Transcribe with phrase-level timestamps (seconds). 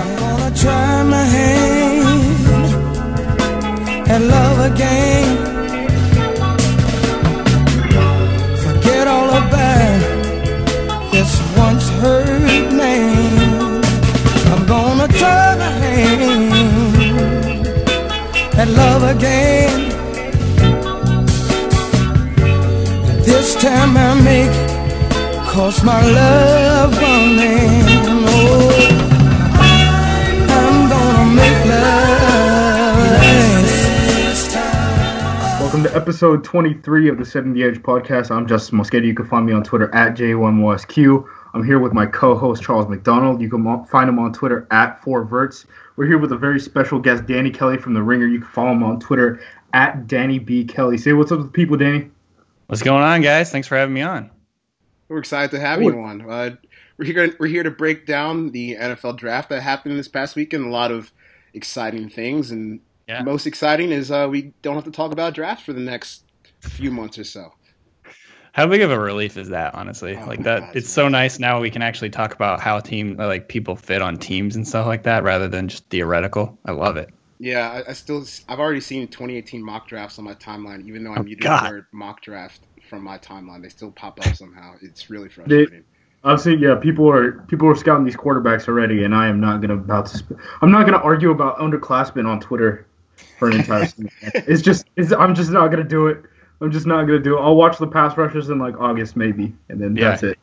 [0.00, 2.04] I'm gonna try my hand
[4.12, 5.36] and love again.
[8.64, 10.00] Forget all about
[11.12, 13.82] this once hurt man.
[14.52, 17.66] I'm gonna try my hand
[18.60, 19.78] and love again.
[23.24, 24.54] This time I make
[25.52, 27.84] cause my love running.
[27.88, 27.93] Oh,
[35.84, 38.30] Welcome to episode 23 of the 70 Edge podcast.
[38.30, 39.04] I'm Justin Mosqueda.
[39.04, 41.28] You can find me on Twitter at J1WSQ.
[41.52, 43.42] I'm here with my co-host Charles McDonald.
[43.42, 45.66] You can find him on Twitter at 4verts.
[45.96, 48.26] We're here with a very special guest, Danny Kelly from The Ringer.
[48.26, 49.42] You can follow him on Twitter
[49.74, 50.64] at Danny B.
[50.64, 50.96] Kelly.
[50.96, 52.10] Say what's up to the people, Danny.
[52.68, 53.52] What's going on, guys?
[53.52, 54.30] Thanks for having me on.
[55.08, 56.22] We're excited to have you on.
[56.22, 56.56] Uh,
[56.96, 57.36] we're here.
[57.38, 60.64] We're here to break down the NFL draft that happened this past weekend.
[60.64, 61.12] A lot of
[61.52, 63.22] exciting things, and Yeah.
[63.22, 66.24] most exciting is uh, we don't have to talk about drafts for the next
[66.60, 67.52] few months or so.
[68.52, 70.16] How big of a relief is that, honestly?
[70.16, 73.16] Oh like that, God, it's so nice now we can actually talk about how team,
[73.16, 76.56] like people fit on teams and stuff like that, rather than just theoretical.
[76.64, 77.10] I love it.
[77.40, 78.24] Yeah, I, I still.
[78.48, 81.66] I've already seen 2018 mock drafts on my timeline, even though I Oh, muted God.
[81.66, 83.60] the word mock draft from my timeline.
[83.60, 84.74] They still pop up somehow.
[84.80, 85.82] It's really frustrating.
[86.22, 89.60] I've seen, yeah, people are people are scouting these quarterbacks already, and I am not
[89.62, 90.18] gonna about to.
[90.22, 92.86] Sp- I'm not gonna argue about underclassmen on Twitter
[93.38, 94.10] for an entire season.
[94.22, 96.22] It's just, it's, I'm just not gonna do it.
[96.60, 97.40] I'm just not gonna do it.
[97.40, 100.10] I'll watch the pass rushers in like August maybe, and then Yeah.
[100.16, 100.38] that's it.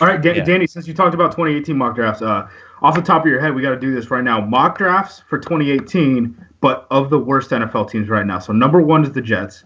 [0.00, 0.44] All right, Dan- Yeah.
[0.44, 0.66] Danny.
[0.66, 2.48] Since you talked about 2018 mock drafts, uh,
[2.82, 4.40] off the top of your head, we got to do this right now.
[4.40, 8.38] Mock drafts for 2018, but of the worst NFL teams right now.
[8.40, 9.64] So number one is the Jets.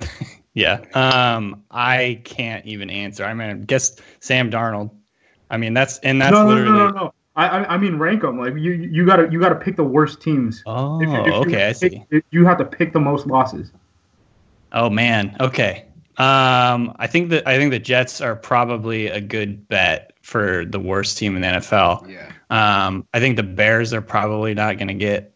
[0.54, 0.80] Yeah.
[0.94, 3.24] Um, I can't even answer.
[3.26, 4.90] I mean, I guess Sam Darnold.
[5.50, 6.70] I mean, that's and that's no, no, literally.
[6.78, 7.14] no, no, no.
[7.36, 8.38] I, I, I mean rank them.
[8.38, 10.62] Like you, you gotta, you gotta pick the worst teams.
[10.66, 12.22] Oh, If you- if you okay, I pick- see.
[12.30, 13.70] You have to pick the most losses.
[14.72, 15.36] Oh man.
[15.40, 15.84] Okay.
[16.18, 20.80] Um, I think that I think the Jets are probably a good bet for the
[20.80, 22.08] worst team in the NFL.
[22.10, 22.32] Yeah.
[22.48, 25.34] Um, I think the Bears are probably not going to get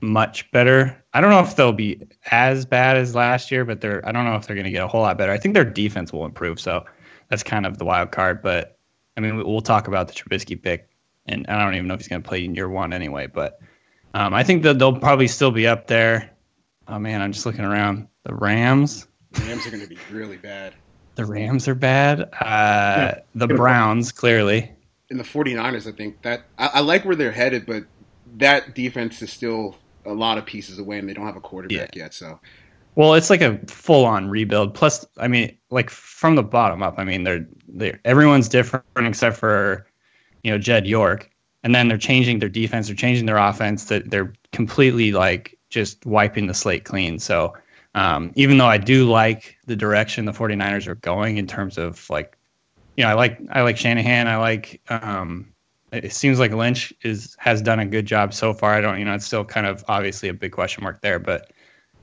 [0.00, 1.02] much better.
[1.14, 2.00] I don't know if they'll be
[2.32, 4.82] as bad as last year, but they're I don't know if they're going to get
[4.82, 5.30] a whole lot better.
[5.32, 6.84] I think their defense will improve, so
[7.28, 8.42] that's kind of the wild card.
[8.42, 8.76] But
[9.16, 10.87] I mean, we- we'll talk about the Trubisky pick,
[11.28, 13.26] and I don't even know if he's going to play in year one anyway.
[13.26, 13.60] But
[14.14, 16.30] um, I think that they'll probably still be up there.
[16.86, 18.08] Oh man, I'm just looking around.
[18.24, 19.06] The Rams.
[19.32, 20.74] The Rams are going to be really bad.
[21.14, 22.32] The Rams are bad.
[22.40, 24.70] Uh, the Browns, clearly.
[25.10, 27.84] And the 49ers, I think that I, I like where they're headed, but
[28.36, 31.96] that defense is still a lot of pieces away, and they don't have a quarterback
[31.96, 32.14] yet.
[32.14, 32.38] So
[32.94, 34.74] Well, it's like a full-on rebuild.
[34.74, 36.94] Plus, I mean, like from the bottom up.
[36.98, 39.87] I mean, they're they everyone's different except for
[40.48, 41.30] you know Jed York,
[41.62, 42.86] and then they're changing their defense.
[42.86, 43.84] They're changing their offense.
[43.84, 47.18] That they're completely like just wiping the slate clean.
[47.18, 47.54] So
[47.94, 52.08] um, even though I do like the direction the 49ers are going in terms of
[52.08, 52.38] like,
[52.96, 54.26] you know, I like I like Shanahan.
[54.26, 54.80] I like.
[54.88, 55.52] Um,
[55.92, 58.72] it seems like Lynch is has done a good job so far.
[58.72, 61.52] I don't, you know, it's still kind of obviously a big question mark there, but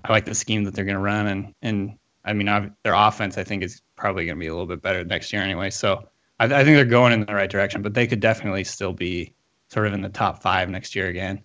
[0.03, 2.93] I like the scheme that they're going to run, and and I mean I've, their
[2.93, 5.69] offense I think is probably going to be a little bit better next year anyway.
[5.69, 6.07] So
[6.39, 9.33] I, I think they're going in the right direction, but they could definitely still be
[9.69, 11.41] sort of in the top five next year again.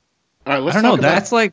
[0.47, 0.95] all right, let's I don't know.
[0.99, 1.53] about- That's like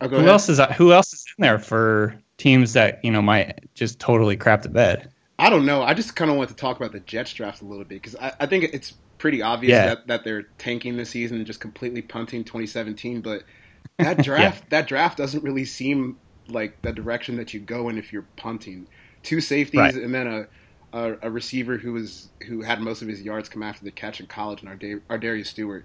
[0.00, 0.28] Oh, who ahead.
[0.28, 4.36] else is who else is in there for teams that you know might just totally
[4.36, 5.08] crap the bed.
[5.38, 5.82] I don't know.
[5.82, 8.16] I just kind of want to talk about the Jets draft a little bit because
[8.16, 9.86] I, I think it's pretty obvious Yeah.
[9.86, 13.20] that, that they're tanking this season and just completely punting 2017.
[13.20, 13.44] But
[13.98, 16.18] that draft, that draft doesn't really seem
[16.48, 18.86] like the direction that you go in if you're punting.
[19.22, 19.94] Two safeties Right.
[19.94, 20.46] and then a,
[20.94, 24.20] a a receiver who was who had most of his yards come after the catch
[24.20, 25.84] in college, and Arda- Ardarius Stewart.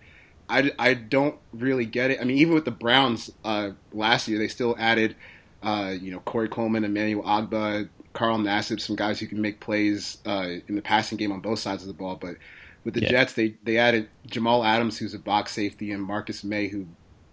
[0.52, 2.20] I, I don't really get it.
[2.20, 5.16] I mean, even with the Browns uh, last year, they still added,
[5.62, 10.18] uh, you know, Corey Coleman, Emmanuel Ogbah, Carl Nassib, some guys who can make plays
[10.26, 12.16] uh, in the passing game on both sides of the ball.
[12.16, 12.38] But
[12.84, 13.10] with the Yeah.
[13.10, 16.88] Jets, they they added Jamal Adams, who's a box safety, and Marcus Maye, who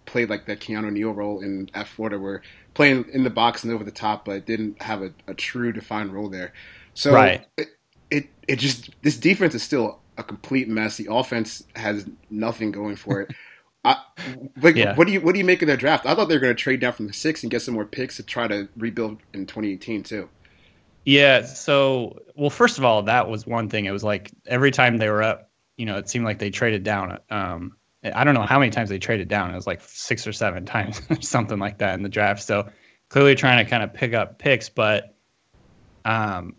[0.05, 2.43] played like that Keanu Neal role in F Florida, where
[2.75, 6.13] playing in the box and over the top, but didn't have a, a true defined
[6.13, 6.53] role there.
[6.97, 7.45] So Right.
[7.57, 7.67] it,
[8.09, 10.97] it it just this defense is still a complete mess.
[10.97, 13.31] The offense has nothing going for it.
[13.85, 13.97] I,
[14.59, 14.95] like, Yeah.
[14.95, 16.07] what do you what do you make of their draft?
[16.07, 17.85] I thought they were going to trade down from the six and get some more
[17.85, 20.27] picks to try to rebuild in 2018 too.
[21.05, 21.43] Yeah.
[21.45, 23.85] So, well, first of all, that was one thing.
[23.85, 26.83] It was like every time they were up, you know, it seemed like they traded
[26.83, 27.19] down.
[27.29, 29.51] Um, I don't know how many times they traded down.
[29.51, 32.41] It was like six or seven times, or something like that in the draft.
[32.41, 32.69] So
[33.09, 35.15] clearly trying to kind of pick up picks, but
[36.03, 36.55] um,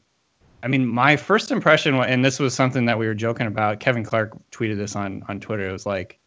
[0.63, 3.81] I mean, my first impression, and this was something that we were joking about.
[3.81, 5.69] Kevin Clark tweeted this on on Twitter.
[5.69, 6.19] It was like,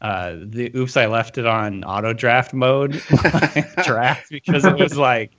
[0.00, 2.92] uh, the oops, I left it on auto draft mode
[3.84, 5.32] draft because it was like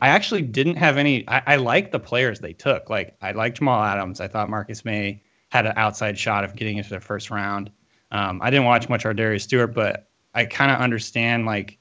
[0.00, 1.26] I actually didn't have any.
[1.28, 2.90] I, I like the players they took.
[2.90, 4.20] Like I liked Jamal Adams.
[4.20, 7.70] I thought Marcus Maye had an outside shot of getting into the first round.
[8.10, 11.78] Um, I didn't watch much Ardarius Stewart, but I kind of understand like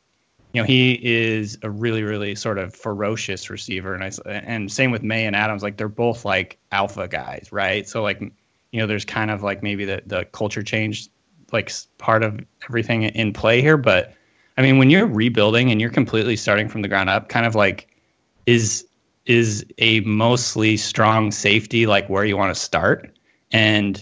[0.56, 4.90] you know he is a really really sort of ferocious receiver, and I and same
[4.90, 5.62] with Maye and Adams.
[5.62, 7.86] Like they're both like alpha guys, right?
[7.90, 11.10] So like you know there's kind of like maybe the the culture change
[11.52, 14.14] like part of everything in play here, but
[14.56, 17.56] I mean when you're rebuilding and you're completely starting from the ground up, kind of
[17.56, 17.94] like
[18.46, 18.88] is
[19.26, 23.14] is a mostly strong safety like where you want to start
[23.52, 24.02] and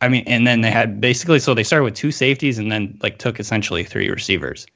[0.00, 2.98] I mean, and then they had basically so they started with two safeties and then
[3.02, 4.66] like took essentially three receivers.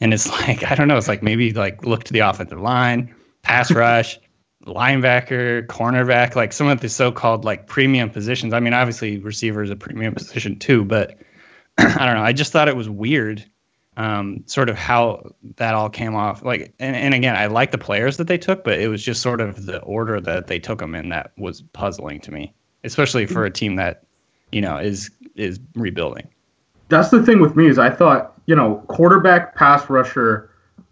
[0.00, 3.14] And it's like I don't know, it's like maybe like look to the offensive line,
[3.42, 4.18] pass rush,
[4.66, 8.52] linebacker, cornerback, like some of the so-called like premium positions.
[8.52, 11.18] I mean, obviously receiver is a premium position too, but
[11.78, 12.22] I don't know.
[12.22, 13.44] I just thought it was weird,
[13.96, 16.44] um, sort of how that all came off.
[16.44, 19.22] Like, and, and again, I like the players that they took, but it was just
[19.22, 22.52] sort of the order that they took them in that was puzzling to me,
[22.84, 24.04] especially for a team that
[24.52, 26.28] you know, is is rebuilding.
[26.90, 30.50] That's the thing with me is I thought you know quarterback, pass rusher,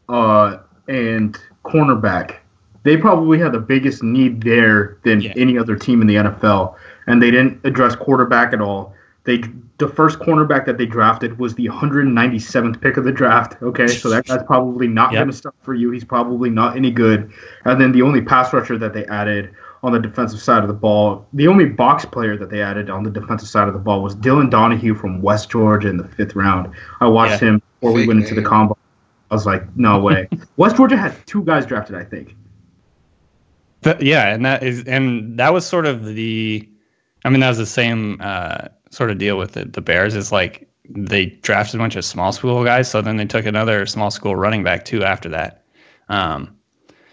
[0.08, 0.58] uh,
[0.88, 2.36] and cornerback.
[2.84, 5.34] They probably had the biggest need there than yeah.
[5.36, 8.94] any other team in the NFL, and they didn't address quarterback at all.
[9.24, 9.42] They
[9.78, 13.62] the first cornerback that they drafted was the 197th pick of the draft.
[13.62, 15.20] Okay, so that guy's probably not yep.
[15.20, 15.90] going to start for you.
[15.90, 17.32] He's probably not any good.
[17.64, 20.75] And then the only pass rusher that they added on the defensive side of the
[20.75, 21.26] ball.
[21.32, 24.16] The only box player that they added on the defensive side of the ball was
[24.16, 26.75] Dylan Donahue from West Georgia in the fifth round.
[27.00, 27.50] I watched yeah.
[27.50, 28.28] him before Fake we went name.
[28.28, 28.76] into the combo.
[29.30, 30.28] I was like, no way.
[30.56, 32.34] West Georgia had two guys drafted, I think.
[33.80, 36.69] But yeah, and that is, and that was sort of the,
[37.25, 40.16] I mean, that was the same uh, sort of deal with the, the Bears.
[40.16, 43.86] Is like they drafted a bunch of small school guys, so then they took another
[43.86, 45.64] small school running back too after that.
[46.08, 46.57] Um,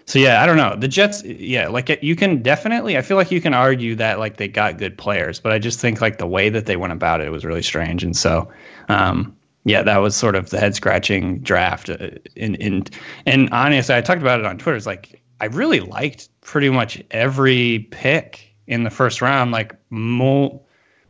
[0.05, 0.75] so yeah, I don't know.
[0.75, 2.97] The Jets, yeah, like you can definitely.
[2.97, 5.79] I feel like you can argue that like they got good players, but I just
[5.79, 8.51] think like the way that they went about it was really strange, and so.
[8.89, 9.35] Um,
[9.67, 11.89] yeah, that was sort of the head scratching draft.
[11.89, 12.85] And in in
[13.25, 14.77] and honestly, I talked about it on Twitter.
[14.77, 19.51] It's like I really liked pretty much every pick in the first round.
[19.51, 20.61] Like, mo-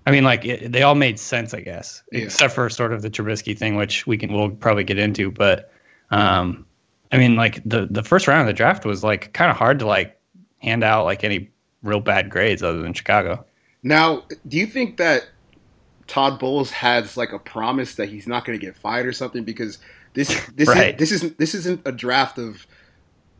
[0.08, 2.22] I mean, like it, they all made sense, I guess, yeah.
[2.24, 5.32] except for sort of the Trubisky thing, which we can we'll probably get into.
[5.32, 5.72] But
[6.12, 6.66] um,
[7.12, 9.80] I mean, like the the first round of the draft was like kind of hard
[9.80, 10.20] to like
[10.60, 11.50] hand out like any
[11.84, 13.46] real bad grades other than Chicago.
[13.84, 15.28] Now, do you think that
[16.08, 19.44] Todd Bowles has like a promise that he's not going to get fired or something?
[19.44, 19.78] Because
[20.14, 20.94] this this right.
[20.96, 22.66] is, this isn't this isn't a draft of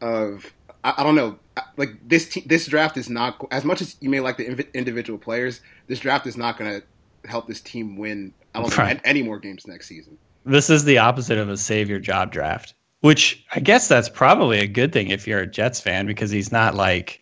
[0.02, 0.54] of
[0.84, 1.40] I, I don't know
[1.78, 4.74] like this te- this draft is not as much as you may like the inv-
[4.74, 5.62] individual players.
[5.88, 8.34] This draft is not going to help this team win.
[8.54, 8.90] I don't right.
[8.90, 10.18] think any more games next season.
[10.46, 12.76] This is the opposite of a save your job draft.
[13.06, 16.52] Which I guess that's probably a good thing if you're a Jets fan because he's
[16.52, 17.22] not like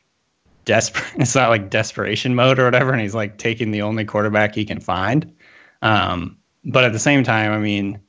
[0.63, 1.03] desperate.
[1.17, 4.63] It's not like desperation mode or whatever, and he's like taking the only quarterback he
[4.63, 5.35] can find.
[5.81, 7.99] Um, but at the same time, I mean,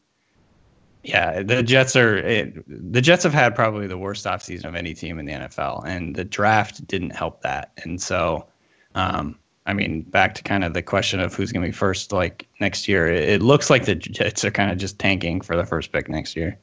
[1.02, 4.94] yeah, the Jets are it, the Jets have had probably the worst offseason of any
[4.94, 7.72] team in the NFL, and the draft didn't help that.
[7.82, 8.46] And so,
[8.94, 9.36] um,
[9.66, 12.46] I mean, back to kind of the question of who's going to be first, like
[12.60, 15.66] next year, it, it looks like the Jets are kind of just tanking for the
[15.66, 16.56] first pick next year.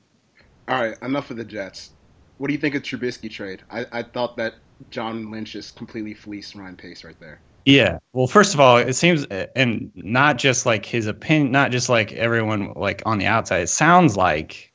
[0.72, 1.92] All right, enough of the Jets.
[2.38, 3.62] What do you think of Trubisky trade?
[3.70, 4.54] I, I thought that
[4.90, 7.42] John Lynch just completely fleeced Ryan Pace right there.
[7.66, 8.00] Yeah.
[8.14, 12.14] Well, first of all, it seems, and not just like his opinion, not just like
[12.14, 13.64] everyone like on the outside.
[13.64, 14.72] It sounds like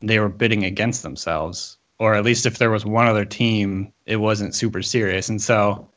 [0.00, 4.16] they were bidding against themselves, or at least if there was one other team, it
[4.16, 5.28] wasn't super serious.
[5.28, 5.88] And so,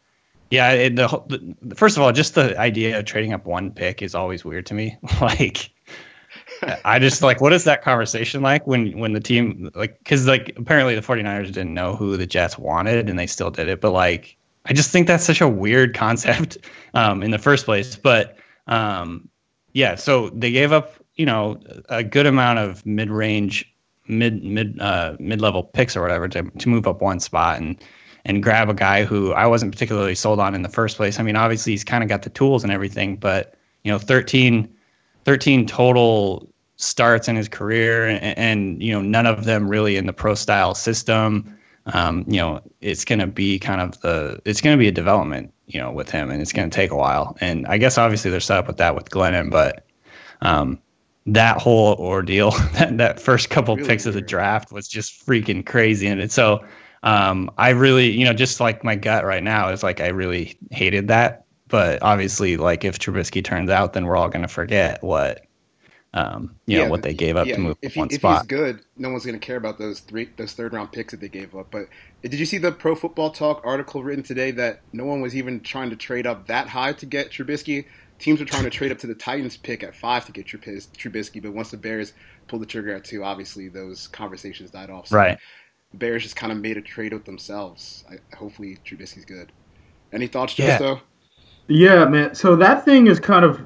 [0.52, 4.04] yeah, it, the, the first of all, just the idea of trading up one pick
[4.04, 5.00] is always weird to me.
[5.20, 5.72] like,
[6.86, 10.54] I just like what is that conversation like when when the team like because like
[10.58, 13.92] apparently the 49ers didn't know who the Jets wanted and they still did it but
[13.92, 16.58] like I just think that's such a weird concept
[16.94, 18.38] um, in the first place but
[18.68, 19.30] um,
[19.74, 23.72] yeah so they gave up you know a good amount of mid range
[24.08, 27.84] mid mid uh, mid level picks or whatever to to move up one spot and
[28.24, 31.20] and grab a guy who I wasn't particularly sold on in the first place.
[31.20, 34.72] I mean obviously he's kind of got the tools and everything but you know 13
[35.24, 36.51] 13 total
[36.82, 40.36] starts in his career, and, and, you know none of them really in the pro
[40.36, 41.58] style system.
[41.86, 44.92] Um, you know, it's going to be kind of the it's going to be a
[44.92, 47.38] development, you know, with him, and it's going to take a while.
[47.42, 49.86] And I guess obviously they're set up with that with Glennon, but
[50.42, 50.80] um,
[51.26, 54.16] that whole ordeal, that that first couple really picks weird.
[54.16, 56.66] of the draft was just freaking crazy, and it so.
[57.04, 60.60] Um, I really, you know, just like my gut right now is like I really
[60.70, 61.46] hated that.
[61.68, 65.48] But obviously, like if Trubisky turns out, then we're all going to forget what
[66.14, 68.42] um, you know what they gave up yeah, to move if, he, one if spot.
[68.42, 71.22] he's good, no one's going to care about those three, those third round picks that
[71.22, 71.72] they gave up.
[71.72, 71.88] But
[72.22, 75.62] did you see the Pro Football Talk article written today that no one was even
[75.62, 77.86] trying to trade up that high to get Trubisky?
[78.20, 81.42] Teams were trying to trade up to the Titans pick at five to get Trubisky,
[81.42, 82.14] but once the Bears
[82.48, 85.08] pulled the trigger at two, obviously those conversations died off.
[85.08, 85.40] So right.
[85.92, 88.04] The Bears just kind of made a trade with themselves.
[88.10, 89.52] I, hopefully Trubisky's good.
[90.12, 91.02] Any thoughts, Justo?
[91.68, 91.96] Yeah.
[91.96, 92.36] yeah, man.
[92.36, 93.66] So that thing is kind of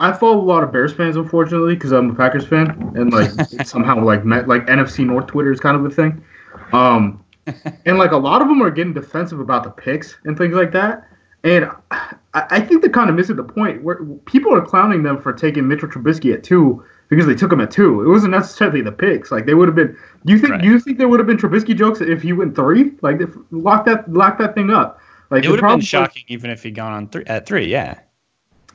[0.00, 3.30] I follow a lot of Bears fans, unfortunately, because I'm a Packers fan, and like
[3.66, 6.24] somehow like met, like NFC North Twitter is kind of a thing.
[6.72, 7.24] Um,
[7.86, 10.72] and like a lot of them are getting defensive about the picks and things like
[10.72, 11.06] that.
[11.44, 15.20] And I, I think they're kind of missing the point where people are clowning them
[15.20, 18.02] for taking Mitchell Trubisky at two because they took him at two.
[18.02, 19.30] It wasn't necessarily the picks.
[19.30, 19.96] Like they would have been.
[20.24, 20.52] Do you think?
[20.52, 20.62] Right.
[20.62, 22.92] Do you think there would have been Trubisky jokes if he went three?
[23.02, 23.20] Like
[23.50, 25.00] lock that lock that thing up.
[25.30, 27.66] Like it would have been shocking even if he'd gone on three at three.
[27.66, 28.00] Yeah.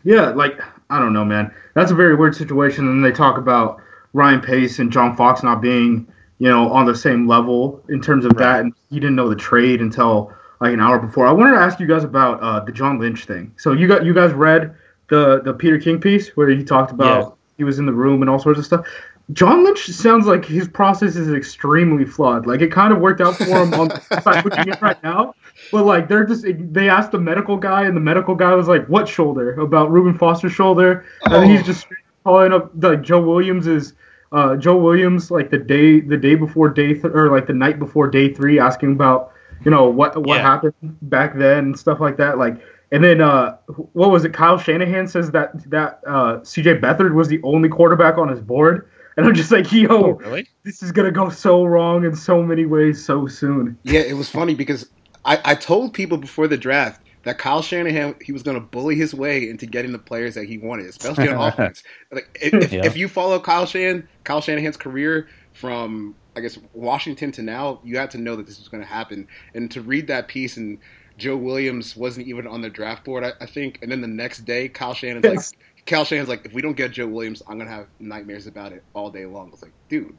[0.03, 1.53] Yeah, like I don't know, man.
[1.73, 2.87] That's a very weird situation.
[2.87, 3.81] And they talk about
[4.13, 6.07] Ryan Pace and John Fox not being,
[6.39, 8.39] you know, on the same level in terms of right.
[8.39, 11.27] that, and he didn't know the trade until like an hour before.
[11.27, 13.53] I wanted to ask you guys about uh, the John Lynch thing.
[13.57, 14.75] So you got you guys read
[15.09, 17.35] the the Peter King piece where he talked about yeah.
[17.57, 18.85] he was in the room and all sorts of stuff.
[19.33, 22.47] John Lynch sounds like his process is extremely flawed.
[22.47, 25.35] Like it kind of worked out for him on the side looking at right now,
[25.71, 28.87] but like they're just they asked the medical guy, and the medical guy was like,
[28.87, 31.85] "What shoulder?" About Reuben Foster's shoulder, and he's just
[32.23, 33.93] calling up like Joe Williams is
[34.31, 37.77] uh, Joe Williams like the day the day before day th- or like the night
[37.77, 39.31] before day three, asking about
[39.63, 40.41] you know what what yeah.
[40.41, 42.39] happened back then and stuff like that.
[42.39, 42.59] Like
[42.91, 43.57] and then uh,
[43.93, 44.33] what was it?
[44.33, 46.79] Kyle Shanahan says that that uh, C.J.
[46.79, 48.89] Beathard was the only quarterback on his board.
[49.19, 50.47] And I'm just like, yo, oh, really?
[50.63, 53.77] this is gonna go so wrong in so many ways so soon.
[53.83, 54.89] Yeah, it was funny because
[55.25, 58.95] I, I told people before the draft that Kyle Shanahan he was going to bully
[58.95, 61.83] his way into getting the players that he wanted, especially on offense.
[62.11, 62.85] Like if, yeah.
[62.85, 67.97] if you follow Kyle Shan Kyle Shanahan's career from I guess Washington to now, you
[67.97, 69.27] had to know that this was going to happen.
[69.53, 70.79] And to read that piece and
[71.17, 73.79] Joe Williams wasn't even on the draft board, I, I think.
[73.81, 76.91] And then the next day, Kyle Shanahan's like, Cal Shanahan's like, if we don't get
[76.91, 79.49] Joe Williams, I'm gonna have nightmares about it all day long.
[79.53, 80.15] It's like, dude,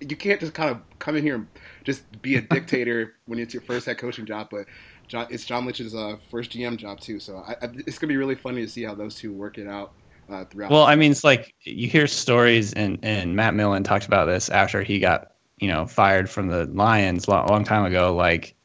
[0.00, 1.46] you can't just kind of come in here and
[1.84, 4.48] just be a dictator when it's your first head coaching job.
[4.50, 4.66] But
[5.08, 8.16] John, it's John Lynch's uh, first GM job too, so I, I, it's gonna be
[8.16, 9.92] really funny to see how those two work it out.
[10.28, 14.06] Uh, throughout well, I mean, it's like you hear stories, and and Matt Millen talked
[14.06, 17.84] about this after he got you know fired from the Lions a long, long time
[17.84, 18.14] ago.
[18.14, 18.56] Like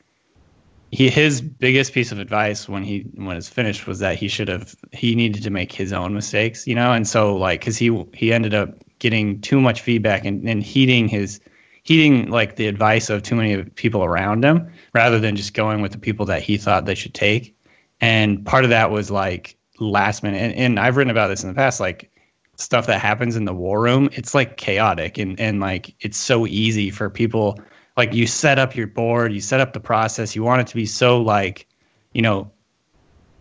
[0.92, 4.50] he his biggest piece of advice when he when it's finished was that he should
[4.50, 8.06] have he needed to make his own mistakes, you know, and so like because he
[8.14, 11.40] he ended up getting too much feedback and, and heeding his
[11.84, 15.94] heeding like the advice of too many people around him rather than just going with
[15.94, 17.58] the people that he thought they should take.
[18.00, 21.50] And part of that was like last minute, and, and I've written about this in
[21.50, 22.12] the past, like
[22.58, 24.10] stuff that happens in the war room.
[24.12, 27.60] It's like chaotic and and like it's so easy for people
[28.02, 30.76] like you set up your board, you set up the process, you want it to
[30.76, 31.68] be so like,
[32.14, 32.52] you know,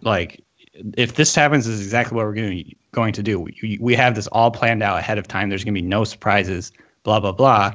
[0.02, 0.44] like
[0.98, 3.40] if this happens, this is exactly what we're going going to do.
[3.40, 5.48] We, we have this all planned out ahead of time.
[5.48, 6.72] There's going to be no surprises,
[7.04, 7.72] blah blah blah.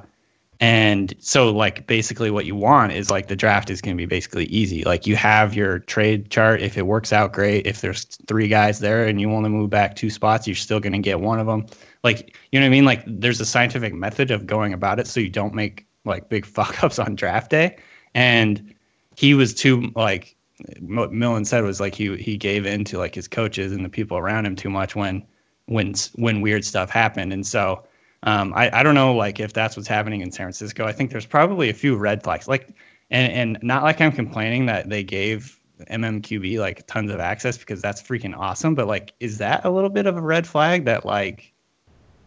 [0.60, 4.06] And so, like, basically, what you want is like the draft is going to be
[4.06, 4.84] basically easy.
[4.84, 6.62] Like, you have your trade chart.
[6.62, 7.66] If it works out, great.
[7.66, 10.94] If there's three guys there and you only move back two spots, you're still going
[10.94, 11.66] to get one of them.
[12.04, 12.86] Like, you know what I mean?
[12.86, 16.46] Like, there's a scientific method of going about it so you don't make like big
[16.56, 17.78] fuck ups on draft day,
[18.14, 18.74] and
[19.16, 20.36] he was too like
[20.80, 23.90] what Millen said was like he he gave in to like his coaches and the
[23.90, 25.26] people around him too much when
[25.66, 27.86] when when weird stuff happened, and so.
[28.24, 30.84] Um, I, I don't know like if that's what's happening in San Francisco.
[30.84, 32.48] I think there's probably a few red flags.
[32.48, 32.70] Like
[33.12, 35.60] and and not like I'm complaining that they gave
[35.90, 38.76] MMQB like tons of access because that's freaking awesome.
[38.76, 41.54] But like, is that a little bit of a red flag that like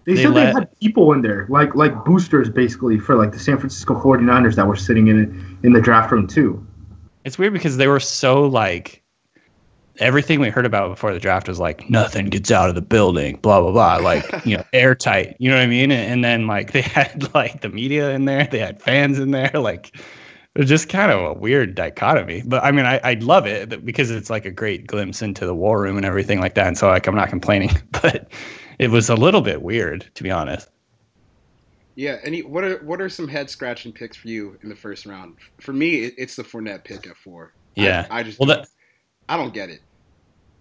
[0.08, 3.32] they, they said let, they had people in there, like like boosters basically for like
[3.32, 6.66] the San Francisco 49ers that were sitting in in the draft room too.
[7.26, 9.02] It's weird because they were so like
[9.98, 13.36] everything we heard about before the draft was like nothing gets out of the building,
[13.36, 15.36] blah blah blah, like you know airtight.
[15.38, 15.92] You know what I mean?
[15.92, 19.32] And, and then like they had like the media in there, they had fans in
[19.32, 19.94] there, like
[20.54, 22.44] it's just kind of a weird dichotomy.
[22.46, 25.54] But I mean, I, I love it because it's like a great glimpse into the
[25.54, 26.66] war room and everything like that.
[26.66, 28.32] And so like I'm not complaining, but
[28.78, 30.68] it was a little bit weird to be honest.
[31.94, 35.04] Yeah, any what are what are some head scratching picks for you in the first
[35.04, 35.34] round?
[35.60, 37.52] For me, it's the Fournette pick at four.
[37.74, 38.68] Yeah, I, I just well, that,
[39.28, 39.80] I don't get it.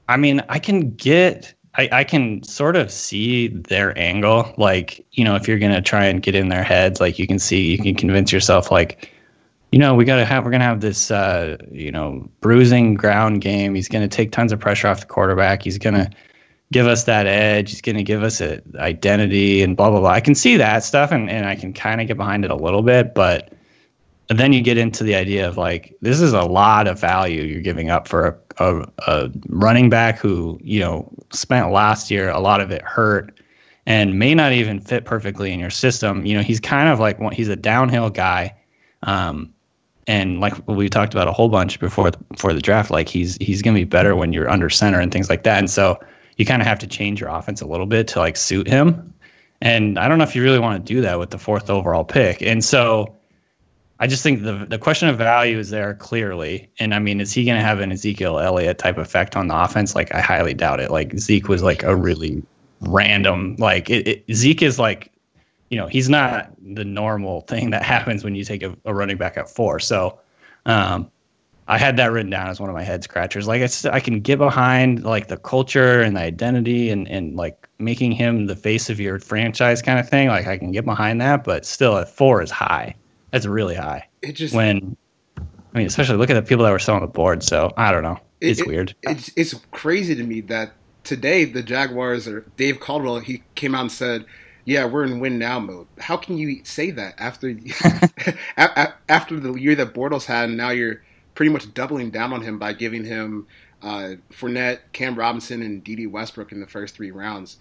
[0.09, 4.51] I mean, I can get I, I can sort of see their angle.
[4.57, 7.38] Like, you know, if you're gonna try and get in their heads, like you can
[7.38, 9.12] see you can convince yourself like,
[9.71, 13.75] you know, we gotta have we're gonna have this uh, you know, bruising ground game.
[13.75, 15.62] He's gonna take tons of pressure off the quarterback.
[15.62, 16.09] He's gonna
[16.71, 17.71] give us that edge.
[17.71, 20.09] He's going to give us an identity and blah blah blah.
[20.09, 22.55] I can see that stuff, and and I can kind of get behind it a
[22.55, 23.53] little bit, but
[24.29, 27.62] then you get into the idea of like this is a lot of value you're
[27.62, 32.39] giving up for a, a, a running back who you know spent last year a
[32.39, 33.39] lot of it hurt
[33.88, 36.25] and may not even fit perfectly in your system.
[36.25, 38.53] You know, he's kind of like he's a downhill guy.
[39.03, 39.53] Um,
[40.07, 43.62] and like we talked about a whole bunch before before the draft, like he's he's
[43.62, 45.57] gonna be better when you're under center and things like that.
[45.57, 46.00] And so
[46.38, 49.13] you kind of have to change your offense a little bit to like suit him.
[49.60, 52.06] And I don't know if you really want to do that with the fourth overall
[52.06, 52.44] pick.
[52.44, 53.15] And so
[54.00, 56.70] I just think the the question of value is there clearly.
[56.79, 59.60] And I mean, is he going to have an Ezekiel Elliott type effect on the
[59.60, 59.96] offense?
[59.96, 60.91] Like, I highly doubt it.
[60.91, 62.44] Like Zeke was like a really
[62.82, 63.56] random.
[63.58, 65.12] Like it, it, Zeke is like,
[65.70, 69.17] you know, he's not the normal thing that happens when you take a, a running
[69.17, 69.79] back at four.
[69.79, 70.20] So,
[70.67, 71.10] um,
[71.69, 73.47] I had that written down as one of my head scratchers.
[73.47, 77.67] Like it's, I can get behind like the culture and the identity and and like
[77.77, 80.29] making him the face of your franchise kind of thing.
[80.29, 82.95] Like I can get behind that, but still at four is high.
[83.31, 84.07] That's really high.
[84.21, 84.95] It just when,
[85.38, 87.43] I mean, especially look at the people that were still on the board.
[87.43, 88.19] So I don't know.
[88.39, 88.95] It's it, weird.
[89.03, 90.71] It's it's crazy to me that
[91.03, 94.25] today the Jaguars or Dave Caldwell he came out and said,
[94.63, 97.53] "Yeah, we're in win now mode." How can you say that after
[99.09, 101.01] after the year that Bortles had, and now you're
[101.38, 103.46] pretty much doubling down on him by giving him
[103.84, 107.58] uh, Fournette, Cam Robinson, and Dede Westbrook in the first three rounds?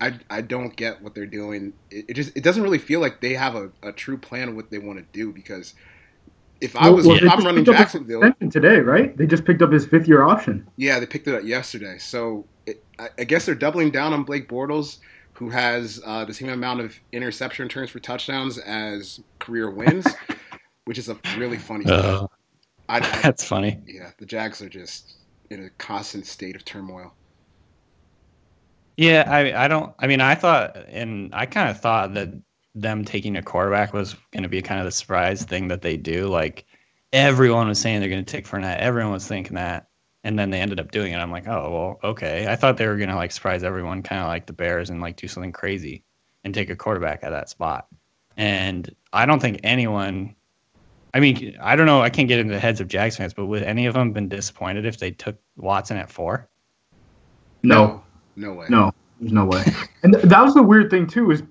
[0.00, 1.74] I, I don't get what they're doing.
[1.90, 4.56] It, it just it doesn't really feel like they have a, a true plan of
[4.56, 5.74] what they want to do because
[6.62, 9.14] if I was well, if I'm running Jacksonville today, right?
[9.14, 10.66] They just picked up his fifth year option.
[10.76, 11.98] Yeah, they picked it up yesterday.
[11.98, 14.98] So it, I, I, guess they're doubling down on Blake Bortles,
[15.34, 20.06] who has uh, the same amount of interception returns for touchdowns as career wins,
[20.86, 21.84] which is a really funny.
[21.84, 22.26] Uh,
[23.00, 23.82] I, that's funny.
[23.86, 25.16] Yeah, the Jags are just
[25.50, 27.14] in a constant state of turmoil.
[28.96, 29.94] Yeah, I I don't.
[29.98, 32.30] I mean, I thought, and I kind of thought that
[32.74, 35.96] them taking a quarterback was going to be kind of the surprise thing that they
[35.96, 36.28] do.
[36.28, 36.66] Like
[37.12, 38.78] everyone was saying they're going to take Fournette.
[38.78, 39.88] Everyone was thinking that,
[40.24, 41.18] and then they ended up doing it.
[41.18, 41.70] I'm like, oh
[42.02, 42.48] well, okay.
[42.48, 45.00] I thought they were going to like surprise everyone, kind of like the Bears, and
[45.00, 46.04] like do something crazy
[46.44, 47.86] and take a quarterback at that spot.
[48.36, 50.34] And I don't think anyone.
[51.18, 52.00] I mean, I don't know.
[52.00, 54.28] I can't get into the heads of Jags fans, but would any of them been
[54.28, 56.48] disappointed if they took Watson at four?
[57.64, 58.04] No.
[58.36, 58.66] No way.
[58.70, 59.64] No, there's no way.
[60.04, 61.42] and th- that was the weird thing too is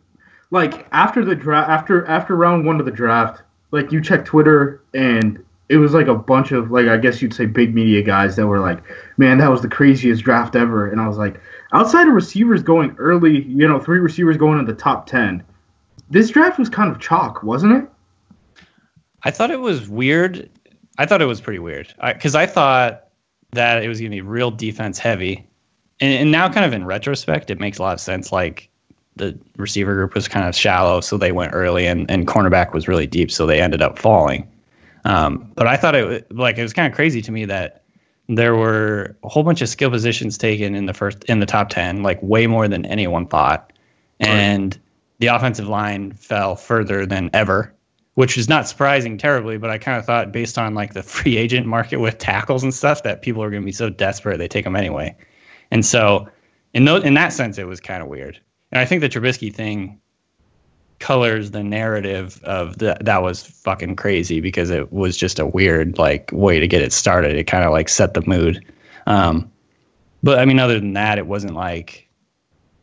[0.52, 4.84] like after the draft, after after round one of the draft, like you check Twitter
[4.94, 8.38] and it was like a bunch of like I guess you'd say big media guys
[8.38, 8.82] that were like,
[9.18, 10.90] man, that was the craziest draft ever.
[10.90, 11.42] And I was like,
[11.74, 15.44] outside of receivers going early, you know, three receivers going in the top ten,
[16.10, 17.90] this draft was kind of chalk, wasn't it?
[19.28, 20.50] I thought it was weird.
[20.98, 23.10] I thought it was pretty weird because I, I thought
[23.52, 25.48] that it was going to be real defense heavy
[26.00, 28.32] and, and now kind of in retrospect, it makes a lot of sense.
[28.32, 28.70] Like
[29.16, 32.88] the receiver group was kind of shallow, so they went early, and, and cornerback was
[32.88, 34.50] really deep, so they ended up falling.
[35.06, 37.84] Um, but I thought it like it was kind of crazy to me that
[38.28, 41.70] there were a whole bunch of skill positions taken in the first in the top
[41.70, 43.74] ten, like way more than anyone thought,
[44.20, 44.84] and right.
[45.20, 47.74] the offensive line fell further than ever,
[48.18, 49.60] which is not surprising terribly.
[49.60, 52.74] But I kind of thought based on like the free agent market with tackles and
[52.74, 55.16] stuff that people are going to be so desperate they take them anyway.
[55.70, 56.28] And so,
[56.74, 58.40] in th- in that sense, it was kind of weird.
[58.72, 60.02] And I think the Trubisky thing
[60.98, 66.00] colors the narrative of the, that was fucking crazy because it was just a weird
[66.00, 67.36] like way to get it started.
[67.36, 68.66] It kind of like set the mood.
[69.06, 69.52] Um,
[70.24, 72.10] but I mean, other than that, it wasn't like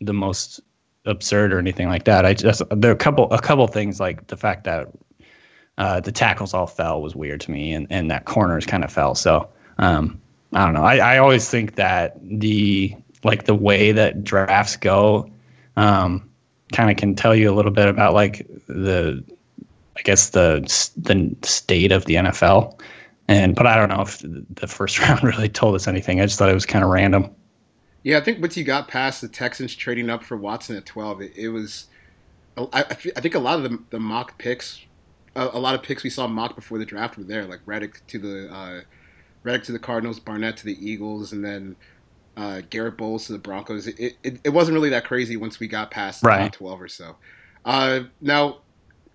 [0.01, 0.61] the most
[1.07, 2.25] absurd or anything like that.
[2.25, 4.90] I just there are a couple a couple things like the fact that
[5.78, 8.92] uh, the tackles all fell was weird to me, and and that corners kind of
[8.92, 9.14] fell.
[9.14, 10.20] So um,
[10.52, 10.84] I don't know.
[10.84, 15.30] I, I always think that the like the way that drafts go
[15.76, 16.30] um,
[16.72, 19.24] kind of can tell you a little bit about like the
[19.96, 20.60] I guess the
[20.96, 22.80] the state of the NFL.
[23.26, 26.20] And but I don't know if the first round really told us anything.
[26.20, 27.34] I just thought it was kind of random.
[28.02, 31.20] Yeah, I think once you got past the Texans trading up for Watson at twelve,
[31.22, 31.87] it, it was.
[32.56, 34.80] I, I think a lot of the, the mock picks,
[35.37, 38.07] a, a, lot of picks we saw mocked before the draft were there, like Reddick
[38.09, 38.81] to the uh,
[39.42, 41.77] Reddick to the Cardinals, Barnett to the Eagles, and then
[42.37, 43.87] uh, Garett Bolles to the Broncos.
[43.87, 46.44] It, it, it, wasn't really that crazy once we got past right.
[46.44, 47.16] top 12 or so.
[47.64, 48.59] Uh, now,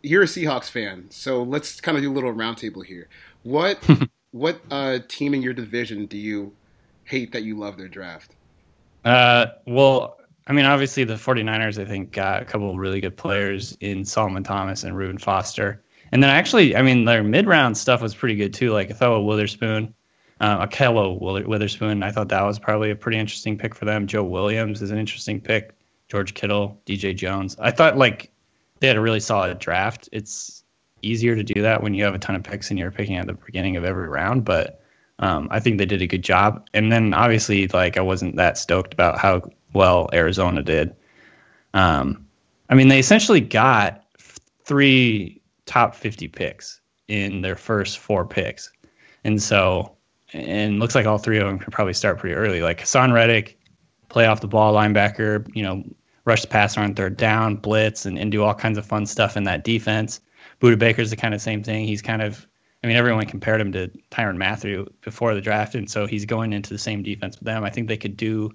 [0.02, 3.10] you're a Seahawks fan, so let's kind of do a little roundtable here.
[3.44, 3.86] What
[4.32, 6.56] what uh, team in your division do you
[7.04, 8.36] hate that you love their draft?
[9.04, 13.16] Uh, well, I mean, obviously the 49ers, I think, got a couple of really good
[13.16, 15.82] players in Solomon Thomas and Reuben Foster.
[16.12, 18.72] And then actually, I mean, their mid round stuff was pretty good too.
[18.72, 19.94] Like Ahkello Witherspoon
[20.40, 24.08] Uh, Ahkello Witherspoon, I thought that was probably a pretty interesting pick for them.
[24.08, 25.76] Joe Williams is an interesting pick.
[26.08, 27.56] George Kittle, DJ Jones.
[27.60, 28.32] I thought like
[28.80, 30.10] they had a really solid draft.
[30.12, 30.64] It's
[31.02, 33.28] easier to do that when you have a ton of picks and you're picking at
[33.28, 34.82] the beginning of every round, but
[35.20, 36.68] um, I think they did a good job.
[36.74, 40.96] And then obviously, like I wasn't that stoked about how well Arizona did.
[41.74, 42.28] Um,
[42.70, 44.06] I mean, they essentially got
[44.64, 45.39] three
[45.70, 48.72] top 50 picks in their first four picks,
[49.24, 49.96] and so
[50.34, 52.62] and looks like all three of them could probably start pretty early.
[52.62, 53.58] Like Haason Reddick,
[54.10, 55.84] play off the ball linebacker, you know,
[56.26, 59.38] rush the passer on third down, blitz, and, and do all kinds of fun stuff
[59.38, 60.22] in that defense.
[60.60, 61.86] Budda Baker's the kind of same thing.
[61.86, 62.48] He's kind of,
[62.84, 66.54] I mean, everyone compared him to Tyrann Mathieu before the draft, and so he's going
[66.54, 67.64] into the same defense with them.
[67.64, 68.52] I think they could do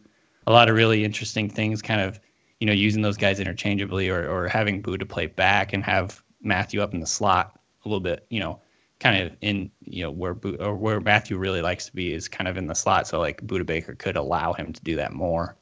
[0.46, 2.20] a lot of really interesting things, kind of,
[2.60, 6.82] you know, using those guys interchangeably or, or having Budda play back and have Mathieu
[6.82, 8.60] up in the slot a little bit, you know,
[9.00, 12.48] kind of in you know where or where Mathieu really likes to be is kind
[12.48, 13.06] of in the slot.
[13.06, 15.56] So like Budda Baker could allow him to do that more.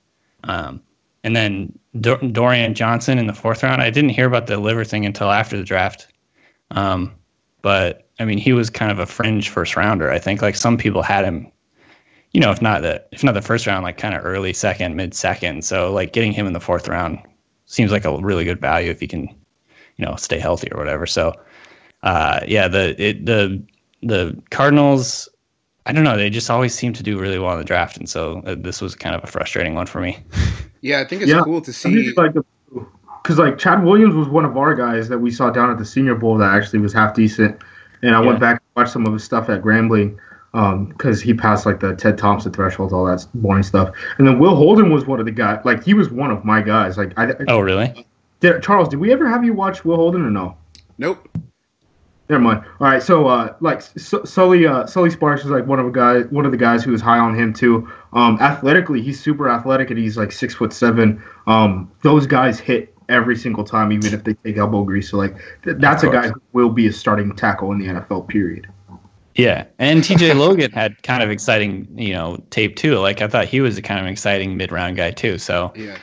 [0.45, 0.83] Um,
[1.25, 3.81] and then Dorian Johnson in the fourth round.
[3.81, 6.09] I didn't hear about the liver thing until after the draft.
[6.73, 7.15] Um,
[7.61, 10.11] but I mean, he was kind of a fringe first rounder.
[10.11, 11.51] I think like some people had him,
[12.33, 14.97] you know, if not the if not the first round, like kind of early second,
[14.97, 15.65] mid second.
[15.65, 17.21] So like getting him in the fourth round
[17.67, 19.29] seems like a really good value if he can,
[19.97, 21.07] you know, stay healthy or whatever.
[21.07, 21.33] So
[22.03, 23.63] uh, yeah, the it, the
[24.03, 25.29] the Cardinals.
[25.85, 26.17] I don't know.
[26.17, 28.81] They just always seem to do really well in the draft, and so uh, this
[28.81, 30.19] was kind of a frustrating one for me.
[30.85, 31.43] Yeah, I think it's yeah.
[31.45, 32.13] cool to see.
[32.17, 32.33] Like
[33.23, 35.85] because like Chad Williams was one of our guys that we saw down at the
[35.85, 37.57] Senior Bowl that actually was half decent,
[38.03, 38.27] and I yeah.
[38.27, 40.19] went back and watched some of his stuff at Grambling
[40.51, 43.95] because um, he passed like the Ted Thompson thresholds, all that boring stuff.
[44.19, 45.65] And then Will Holden was one of the guys.
[45.65, 46.99] Like he was one of my guys.
[46.99, 47.31] Like I.
[47.31, 48.05] I oh really?
[48.43, 50.57] Did, Charles, did we ever have you watch Will Holden or no?
[50.99, 51.29] Nope.
[52.29, 52.65] Never mind.
[52.81, 56.23] All right, so uh, like Sully, uh, Sully Sparks is like one of a guy,
[56.23, 57.89] one of the guys who was high on him too.
[58.13, 61.23] Um, athletically, he's super athletic, and he's like six foot seven.
[61.47, 65.11] Um, those guys hit every single time, even if they take elbow grease.
[65.11, 68.27] So like, th- that's a guy who will be a starting tackle in the NFL.
[68.29, 68.67] Period.
[69.37, 72.99] Yeah, and TJ Logan had kind of exciting, you know, tape too.
[72.99, 75.39] Like I thought he was a kind of exciting mid round guy too.
[75.39, 75.97] So yeah,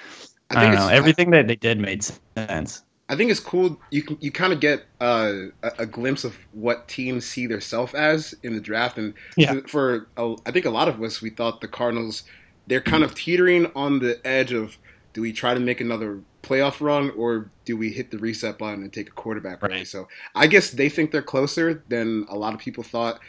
[0.51, 0.87] I, I don't know.
[0.87, 2.03] Everything that they did made
[2.35, 2.83] sense.
[3.07, 3.79] I think it's cool.
[3.89, 5.33] You can you kind of get uh,
[5.63, 9.53] a, a, glimpse of what teams see themselves as in the draft, and yeah.
[9.65, 12.23] for, for I think a lot of us, we thought the Cardinals
[12.69, 14.77] they're kind of teetering on the edge of
[15.13, 18.83] do we try to make another playoff run or do we hit the reset button
[18.83, 19.87] and take a quarterback right.
[19.87, 23.19] So I guess they think they're closer than a lot of people thought.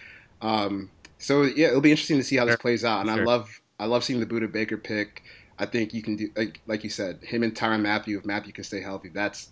[0.43, 3.23] Um, so yeah, it'll be interesting to see how this plays out, and sure.
[3.23, 5.23] I love I love seeing the Budda Baker pick.
[5.61, 8.19] I think you can do like like you said, him and Tyrann Mathieu.
[8.19, 9.51] If Mathieu can stay healthy, that's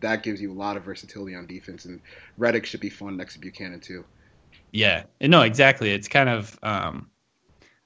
[0.00, 1.86] that gives you a lot of versatility on defense.
[1.86, 2.00] And
[2.36, 4.04] Reddick should be fun next to Buchanan too.
[4.72, 5.90] Yeah, no, exactly.
[5.92, 7.08] It's kind of, um,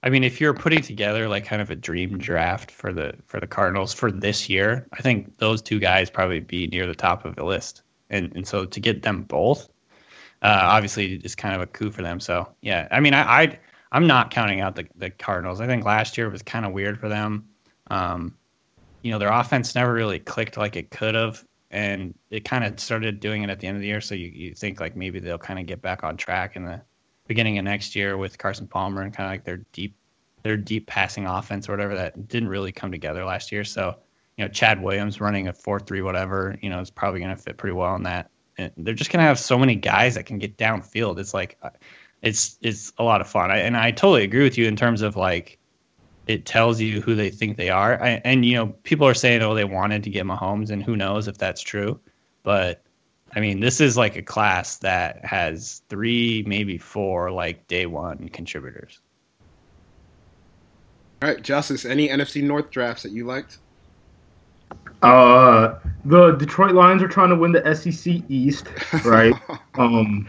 [0.02, 3.38] I mean, if you're putting together like kind of a dream draft for the for
[3.38, 7.24] the Cardinals for this year, I think those two guys probably be near the top
[7.24, 7.83] of the list.
[8.09, 9.68] And and so to get them both,
[10.42, 12.18] uh, obviously, is kind of a coup for them.
[12.18, 13.59] So yeah, I mean, I, I
[13.92, 15.61] I'm not counting out the the Cardinals.
[15.61, 17.46] I think last year was kind of weird for them.
[17.90, 18.37] Um,
[19.03, 22.79] you know, their offense never really clicked like it could have, and it kind of
[22.81, 24.00] started doing it at the end of the year.
[24.00, 26.83] So you, you think like maybe they'll kind of get back on track in the
[27.26, 29.96] beginning of next year with Carson Palmer and kind of like their deep
[30.42, 33.64] their deep passing offense or whatever that didn't really come together last year.
[33.64, 33.96] So
[34.37, 37.40] you know, Chad Williams running a four three whatever, you know, is probably going to
[37.40, 38.31] fit pretty well in that.
[38.57, 41.18] And they're just going to have so many guys that can get downfield.
[41.18, 41.70] It's like uh,
[42.22, 43.50] it's it's a lot of fun.
[43.50, 45.59] I, and I totally agree with you in terms of like
[46.31, 48.01] it tells you who they think they are.
[48.03, 50.97] I, and you know, people are saying, oh, they wanted to get Mahomes, and who
[50.97, 51.99] knows if that's true.
[52.45, 52.83] But
[53.35, 58.29] I mean, this is like a class that has three, maybe four, like day one
[58.29, 59.01] contributors.
[61.23, 61.85] All right, Justice.
[61.85, 63.59] Any NFC North drafts that you liked?
[65.03, 68.69] Uh, the Detroit Lions are trying to win the SEC East,
[69.05, 69.35] right?
[69.75, 70.29] um,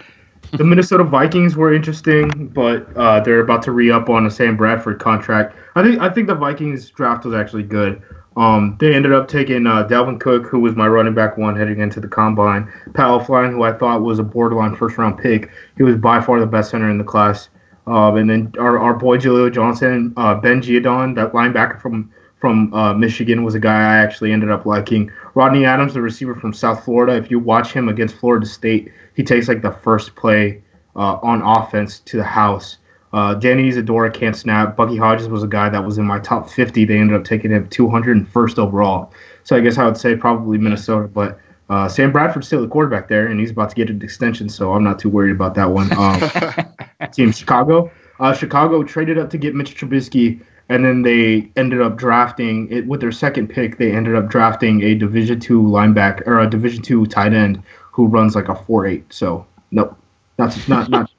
[0.51, 4.57] the Minnesota Vikings were interesting, but uh, they're about to re up on a Sam
[4.57, 5.55] Bradford contract.
[5.75, 8.01] I think I think the Vikings draft was actually good.
[8.37, 11.79] Um, they ended up taking uh, Dalvin Cook, who was my running back one heading
[11.81, 12.71] into the combine.
[12.93, 15.51] Pat Elflein, who I thought was a borderline first round pick.
[15.75, 17.49] He was by far the best center in the class.
[17.87, 22.73] Um, and then our, our boy Jaleel Johnson, uh, Ben Gedeon, that linebacker from from
[22.73, 25.11] uh, Michigan, was a guy I actually ended up liking.
[25.33, 27.15] Rodney Adams, the receiver from South Florida.
[27.15, 30.61] If you watch him against Florida State, he takes like the first play
[30.95, 32.77] uh, on offense to the house.
[33.13, 34.75] Uh, Danny Isidora can't snap.
[34.75, 36.85] Bucky Hodges was a guy that was in my top 50.
[36.85, 39.13] They ended up taking him 201st overall.
[39.43, 41.39] So I guess I would say probably Minnesota, but
[41.69, 44.73] uh, Sam Bradford's still the quarterback there, and he's about to get an extension, so
[44.73, 45.91] I'm not too worried about that one.
[45.97, 47.89] Um, team Chicago.
[48.19, 52.87] Uh, Chicago traded up to get Mitch Trubisky, and then they ended up drafting it
[52.87, 53.77] with their second pick.
[53.77, 58.07] They ended up drafting a Division two linebacker or a Division two tight end who
[58.07, 59.03] runs like a four eight.
[59.11, 59.97] So nope,
[60.39, 61.11] not not not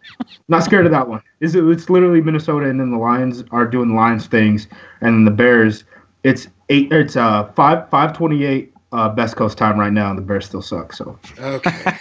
[0.49, 1.23] not scared of that one.
[1.41, 4.69] It's, it's literally Minnesota, and then the Lions are doing the Lions things,
[5.03, 5.85] and then the Bears.
[6.25, 6.91] It's eight.
[6.91, 10.47] It's uh five five twenty eight uh, best coast time right now, and the Bears
[10.47, 10.95] still suck.
[10.95, 11.99] So Okay.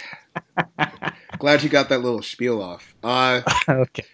[1.38, 2.94] Glad you got that little spiel off.
[3.02, 4.04] Uh, okay.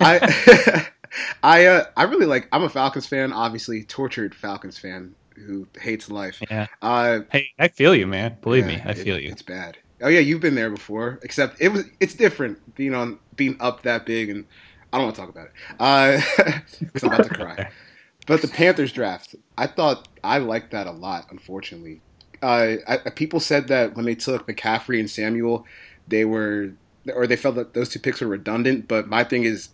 [0.00, 0.88] I
[1.42, 2.48] I uh, I really like.
[2.52, 6.42] I'm a Falcons fan, obviously tortured Falcons fan who hates life.
[6.50, 6.66] Yeah.
[6.82, 8.36] Uh, Hey, I feel you, man.
[8.42, 9.30] Believe yeah, me, I it- feel you.
[9.30, 9.78] It's bad.
[10.02, 11.18] Oh yeah, you've been there before.
[11.22, 14.46] Except it was it's different being on being up that big, and
[14.92, 16.20] I don't want to talk about it uh,
[16.80, 17.70] because I'm about to cry.
[18.26, 21.26] But the Panthers draft, I thought I liked that a lot.
[21.30, 22.00] Unfortunately,
[22.42, 25.64] uh, I, people said that when they took McCaffrey and Samuel,
[26.06, 26.74] they were
[27.12, 28.86] or they felt that those two picks were redundant.
[28.86, 29.70] But my thing is,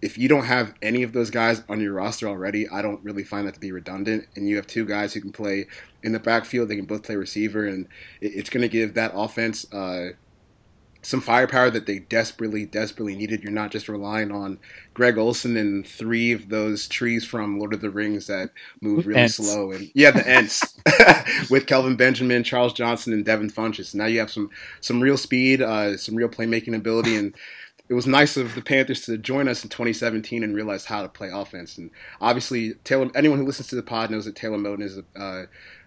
[0.00, 3.24] if you don't have any of those guys on your roster already, I don't really
[3.24, 4.26] find that to be redundant.
[4.36, 5.66] And you have two guys who can play
[6.02, 7.88] in the backfield; they can both play receiver, and
[8.20, 9.70] it's going to give that offense.
[9.72, 10.10] Uh,
[11.00, 13.42] some firepower that they desperately, desperately needed.
[13.42, 14.58] You're not just relying on
[14.94, 19.22] Greg Olsen and three of those trees from Lord of the Rings that move really
[19.22, 19.36] Ents.
[19.36, 19.70] slow.
[19.70, 20.76] And yeah, the Ents
[21.50, 23.94] with Kelvin Benjamin, Charles Johnson, and Devin Funchess.
[23.94, 27.34] Now you have some some real speed, uh, some real playmaking ability, and
[27.88, 31.08] it was nice of the Panthers to join us in 2017 and realize how to
[31.08, 31.78] play offense.
[31.78, 35.44] And obviously, Taylor, anyone who listens to the pod knows that Taylor Moton is uh,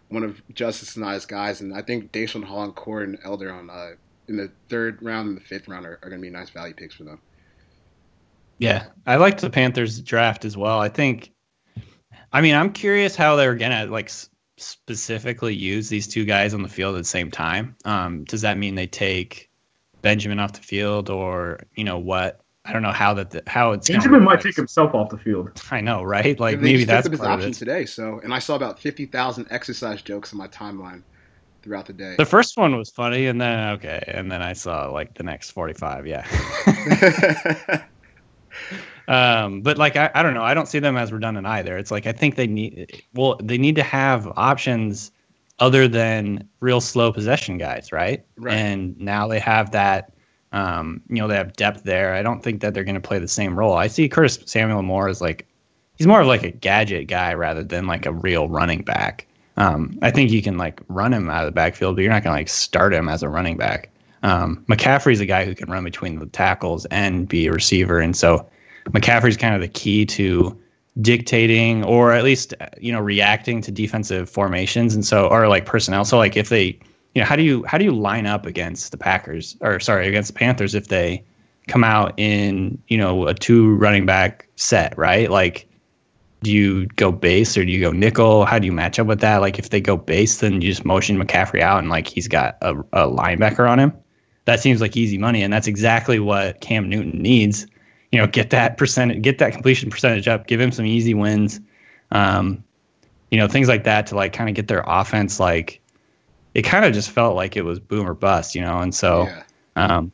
[0.10, 3.70] one of Justice and I's guys, and I think Daeshon Hall and Corn Elder on
[3.70, 3.92] uh,
[4.28, 6.74] in the third round and the fifth round are, are going to be nice value
[6.74, 7.20] picks for them.
[8.58, 10.80] Yeah, I liked the Panthers draft as well.
[10.80, 11.32] I think,
[12.32, 14.12] I mean, I'm curious how they're gonna like
[14.58, 17.76] specifically use these two guys on the field at the same time.
[17.86, 19.51] Um, does that mean they take
[20.02, 22.42] Benjamin off the field, or you know what?
[22.66, 24.24] I don't know how that the, how it's Benjamin work.
[24.24, 25.52] might take himself off the field.
[25.72, 26.40] I know, right?
[26.40, 27.56] Like They maybe that's up his of option it.
[27.56, 27.86] today.
[27.86, 31.04] So, and I saw about 50,000 exercise jokes on my timeline
[31.64, 32.16] throughout the day.
[32.18, 35.52] The first one was funny, and then okay, and then I saw like the next
[35.52, 36.08] 45.
[36.08, 37.86] Yeah.
[39.08, 41.78] Um, but like I, I don't know, I don't see them as redundant either.
[41.78, 45.12] It's like I think they need well, they need to have options
[45.62, 48.26] other than real slow possession guys, right?
[48.38, 48.54] Right.
[48.54, 50.12] And now they have that
[50.52, 52.14] um, you know, they have depth there.
[52.14, 53.74] I don't think that they're gonna play the same role.
[53.74, 55.48] I see Curtis Samuel more as like
[55.98, 59.28] he's more of like a gadget guy rather than like a real running back.
[59.58, 62.24] Um, I think you can like run him out of the backfield, but you're not
[62.24, 63.90] gonna like start him as a running back.
[64.24, 68.16] Um, McCaffrey's a guy who can run between the tackles and be a receiver, and
[68.16, 68.50] so
[68.90, 70.60] McCaffrey's kind of the key to
[71.00, 76.04] dictating or at least you know reacting to defensive formations and so or like personnel.
[76.06, 76.80] So like if they
[77.16, 80.08] you know how do you how do you line up against the Packers or sorry
[80.08, 81.24] against the Panthers if they
[81.68, 85.68] come out in you know a two running back set right like
[86.44, 88.46] do you go base or do you go nickel?
[88.46, 89.38] How do you match up with that?
[89.38, 92.58] Like if they go base, then you just motion McCaffrey out and like he's got
[92.62, 93.94] a, a linebacker on him.
[94.46, 97.68] That seems like easy money, and that's exactly what Cam Newton needs.
[98.12, 101.60] You know, get that percentage, get that completion percentage up, give him some easy wins.
[102.12, 102.64] Um,
[103.30, 105.80] you know, things like that to like kind of get their offense like.
[106.54, 109.24] It kind of just felt like it was boom or bust, you know, and so
[109.24, 109.44] yeah.
[109.78, 110.12] um,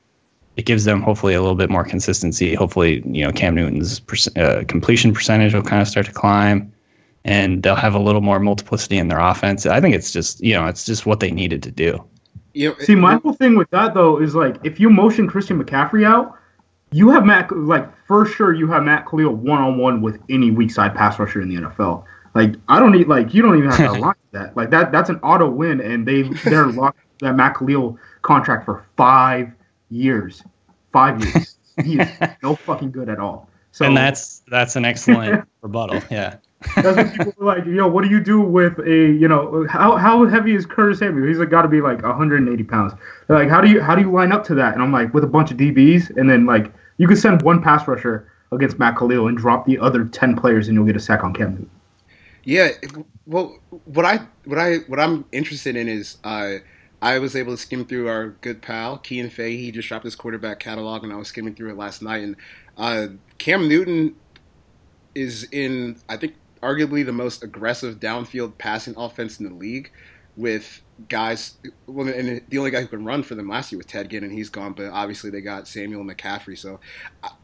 [0.55, 2.53] it gives them hopefully a little bit more consistency.
[2.53, 6.71] Hopefully, you know, Cam Newton's perc- uh, completion percentage will kind of start to climb,
[7.23, 9.65] and they'll have a little more multiplicity in their offense.
[9.65, 12.03] I think it's just, you know, it's just what they needed to do.
[12.53, 16.05] You See, my whole thing with that though is like if you motion Christian McCaffrey
[16.05, 16.36] out,
[16.91, 20.51] you have Matt like for sure you have Matt Kalil one on one with any
[20.51, 22.03] weak side pass rusher in the NFL.
[22.33, 24.55] Like I don't need like you don't even have to line that.
[24.55, 28.85] Like that that's an auto win, and they they're locked that Matt Kalil contract for
[28.95, 29.51] five
[29.89, 30.43] years.
[30.93, 31.57] Five years.
[31.83, 32.09] he is
[32.43, 33.49] no fucking good at all.
[33.71, 36.01] So and that's that's an excellent rebuttal.
[36.09, 36.37] Yeah.
[36.75, 39.95] That's what people were like, yo, what do you do with a, you know, how
[39.95, 41.27] how heavy is Curtis Samuel?
[41.27, 42.93] He's like got to be like 180 pounds.
[43.27, 44.73] They're like, how do you how do you line up to that?
[44.73, 47.61] And I'm like, with a bunch of DBs, and then like you could send one
[47.61, 50.99] pass rusher against Matt Kalil and drop the other 10 players, and you'll get a
[50.99, 51.69] sack on Cam Newton.
[52.43, 52.69] Yeah,
[53.25, 56.55] well, what I what I what I'm interested in is uh,
[57.01, 59.57] I was able to skim through our good pal Cian Fahey.
[59.57, 62.23] He just dropped his quarterback catalog, and I was skimming through it last night.
[62.23, 62.35] And
[62.77, 64.15] uh, Cam Newton
[65.13, 66.35] is in, I think,
[66.67, 69.91] arguably the most aggressive downfield passing offense in the league.
[70.35, 73.87] With guys, well, and the only guy who can run for them last year was
[73.87, 74.73] Ted Ginn, and he's gone.
[74.73, 76.55] But obviously, they got Samuel McCaffrey.
[76.55, 76.79] So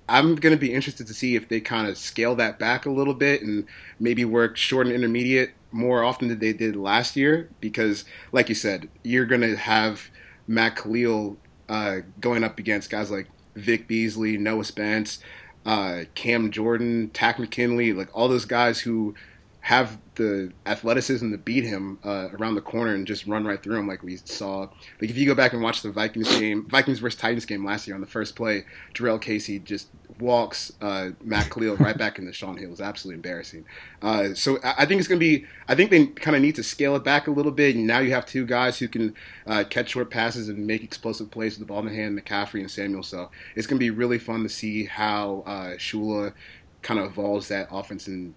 [0.07, 2.91] I'm going to be interested to see if they kind of scale that back a
[2.91, 3.65] little bit and
[3.99, 7.49] maybe work short and intermediate more often than they did last year.
[7.61, 10.11] Because, like you said, you're going to have
[10.45, 11.37] Matt Kalil
[11.69, 15.17] uh, going up against guys like Vic Beasley, Noah Spence.
[15.65, 19.15] Uh, Cam Jordan, Takk McKinley, like all those guys who
[19.61, 23.79] have the athleticism to beat him uh, around the corner and just run right through
[23.79, 24.67] him, like we saw.
[24.99, 27.87] Like if you go back and watch the Vikings game, Vikings versus Titans game last
[27.87, 29.87] year on the first play, Jurrell Casey just
[30.19, 32.67] walks uh, Matt Kalil right back into Shaun Hill.
[32.67, 33.65] It was absolutely embarrassing.
[34.01, 35.45] Uh, so I, I think it's going to be.
[35.67, 37.75] I think they kind of need to scale it back a little bit.
[37.75, 39.15] And now you have two guys who can
[39.47, 42.59] uh, catch short passes and make explosive plays with the ball in the hand, McCaffrey
[42.59, 43.03] and Samuel.
[43.03, 46.33] So it's going to be really fun to see how uh, Shula
[46.81, 48.33] kind of evolves that offense and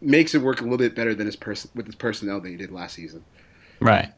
[0.00, 2.56] makes it work a little bit better than his person with his personnel than he
[2.56, 3.24] did last season.
[3.80, 4.12] Right.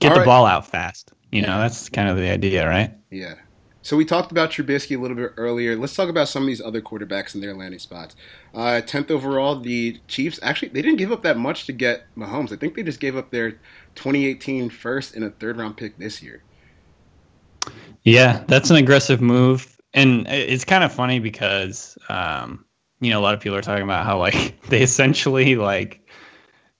[0.00, 0.26] Get All the right.
[0.26, 1.12] ball out fast.
[1.30, 2.94] You know, that's kind of the idea, right?
[3.10, 3.34] Yeah.
[3.82, 5.76] So we talked about Trubisky a little bit earlier.
[5.76, 8.16] Let's talk about some of these other quarterbacks and their landing spots.
[8.52, 12.52] Uh, Tenth overall, the Chiefs actually they didn't give up that much to get Mahomes.
[12.52, 13.52] I think they just gave up their
[13.94, 16.42] 2018 first and a third round pick this year.
[18.02, 22.64] Yeah, that's an aggressive move, and it's kind of funny because um,
[23.00, 26.07] you know a lot of people are talking about how like they essentially like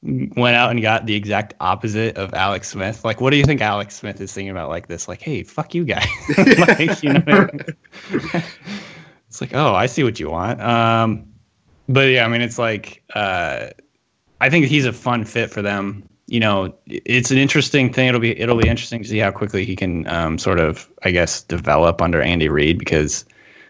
[0.03, 3.05] went out and got the exact opposite of Alex Smith.
[3.05, 5.09] Like, what do you think Alex Smith is thinking about like this?
[5.09, 6.07] Like, hey, fuck you guys.
[6.39, 7.61] like, you know, I mean?
[9.29, 10.61] it's like, oh, I see what you want.
[10.61, 11.33] Um,
[11.89, 13.69] but yeah, I mean, it's like uh,
[14.41, 16.09] I think he's a fun fit for them.
[16.27, 18.09] You know, it's an interesting thing.
[18.09, 21.11] It'll be it'll be interesting to see how quickly he can um, sort of, I
[21.11, 23.25] guess, develop under Andy Reid because,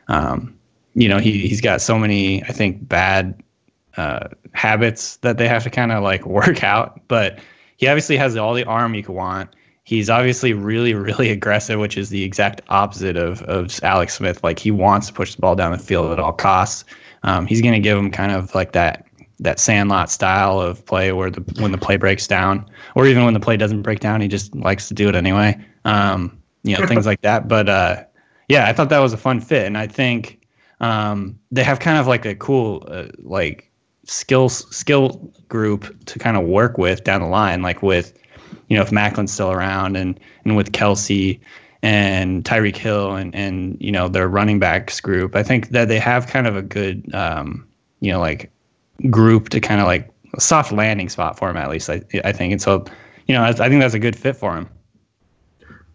[0.09, 0.59] um,
[0.95, 3.41] you know, he he's got so many, I think, bad
[3.99, 7.01] uh, habits that they have to kind of like work out.
[7.09, 7.41] But
[7.77, 9.51] he obviously has all the arm you could want.
[9.83, 14.45] He's obviously really, really aggressive, which is the exact opposite of, of Alex Smith.
[14.45, 16.85] Like he wants to push the ball down the field at all costs.
[17.25, 19.05] Um, he's going to give him kind of like that
[19.41, 23.35] that sandlot style of play where the when the play breaks down, or even when
[23.35, 25.59] the play doesn't break down, he just likes to do it anyway.
[25.85, 27.49] Um, you know, things like that.
[27.49, 28.05] But uh,
[28.49, 30.41] yeah, I thought that was a fun fit, and I think
[30.81, 33.68] um, they have kind of like a cool uh, like
[34.09, 38.19] skill skill group to kind of work with down the line, like with
[38.69, 41.39] you know if Maclin's still around and and with Kelce
[41.83, 45.37] and Tyreek Hill and and you know their running backs group.
[45.37, 47.67] I think that they have kind of a good um,
[48.01, 48.51] you know like
[49.11, 51.89] group to kind of like soft landing spot for him at least.
[51.89, 52.85] I I think and so
[53.27, 54.69] you know I, I think that's a good fit for him.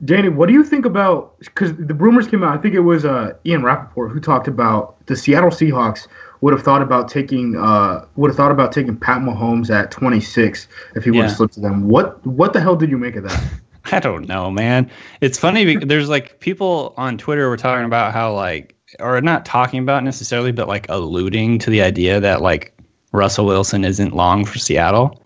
[0.05, 1.39] Danny, what do you think about?
[1.39, 2.57] Because the rumors came out.
[2.57, 6.07] I think it was uh, Ian Rapoport who talked about the Seattle Seahawks
[6.43, 10.67] would have thought about taking uh, would have thought about taking Pat Mahomes at 26
[10.93, 11.23] if he would Yeah.
[11.23, 11.87] have slipped to them.
[11.87, 13.41] What what the hell did you make of that?
[13.93, 14.91] I don't know, man.
[15.21, 19.45] It's funny because there's like people on Twitter were talking about how like or not
[19.45, 22.77] talking about necessarily, but like alluding to the idea that like
[23.13, 25.21] Russell Wilson isn't long for Seattle,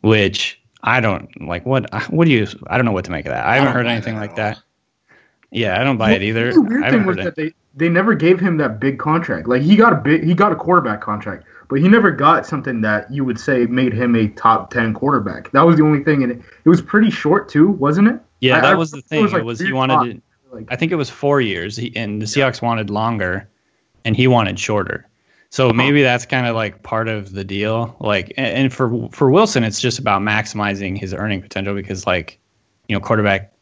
[0.00, 1.64] which I don't like.
[1.64, 2.48] What what do you?
[2.66, 3.46] I don't know what to make of that.
[3.46, 4.62] I haven't don't heard anything like at that.
[5.52, 6.52] Yeah, I don't buy it either.
[6.52, 9.46] The weird I thing was heard that they, they never gave him that big contract.
[9.46, 12.80] Like he got a big he got a quarterback contract, but he never got something
[12.80, 15.50] that you would say made him a top 10 quarterback.
[15.52, 18.20] That was the only thing and it, it was pretty short too, wasn't it?
[18.40, 19.20] Yeah, I- that I was the thing.
[19.20, 20.22] it was, like, it was he wanted to.
[20.52, 23.48] Like I think it was four years, he, and the Seahawks wanted longer,
[24.04, 25.06] and he wanted shorter.
[25.50, 25.74] So uh-huh.
[25.74, 27.96] maybe that's kind of like part of the deal.
[28.00, 32.38] Like, and, and for for Wilson, it's just about maximizing his earning potential because, like,
[32.88, 33.52] you know, quarterback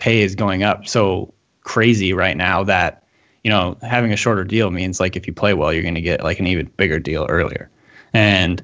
[0.00, 3.03] pay is going up so crazy right now that
[3.44, 6.00] you know having a shorter deal means like if you play well, you're going to
[6.00, 7.70] get like an even bigger deal earlier,
[8.12, 8.62] and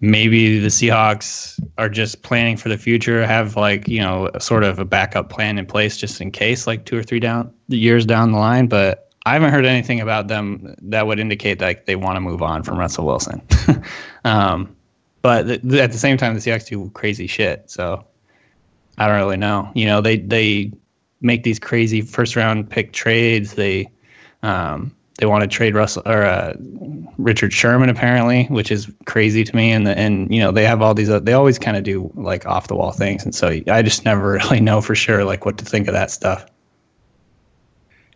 [0.00, 4.78] maybe the Seahawks are just planning for the future, have like you know sort of
[4.78, 8.32] a backup plan in place just in case, like two or three down years down
[8.32, 8.68] the line.
[8.68, 12.42] But I haven't heard anything about them that would indicate that they want to move
[12.42, 13.42] on from Russell Wilson.
[14.24, 14.76] um,
[15.20, 18.04] but th- th- at the same time, the Seahawks do crazy shit, so
[18.98, 19.72] I don't really know.
[19.74, 20.72] You know, they they
[21.20, 23.54] make these crazy first round pick trades.
[23.54, 23.88] They
[24.42, 26.54] um, they want to trade Russell or uh,
[27.18, 29.72] Richard Sherman apparently, which is crazy to me.
[29.72, 31.08] And the, and you know they have all these.
[31.10, 34.04] uh, They always kind of do like off the wall things, and so I just
[34.04, 36.46] never really know for sure like what to think of that stuff.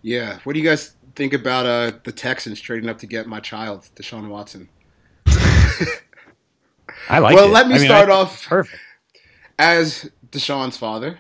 [0.03, 0.39] Yeah.
[0.45, 3.89] What do you guys think about uh, the Texans trading up to get my child,
[3.97, 4.69] Deshaun Watson?
[7.09, 7.35] I like.
[7.35, 7.53] well, it.
[7.53, 8.81] let me I mean, start I- off Perfect.
[9.59, 11.19] as Deshaun's father.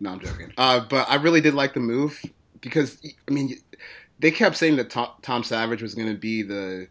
[0.00, 0.52] No, I'm joking.
[0.58, 2.20] Uh, but I really did like the move
[2.60, 2.98] because
[3.28, 3.58] I mean,
[4.24, 6.88] they kept saying that Tom, Savage was going to be the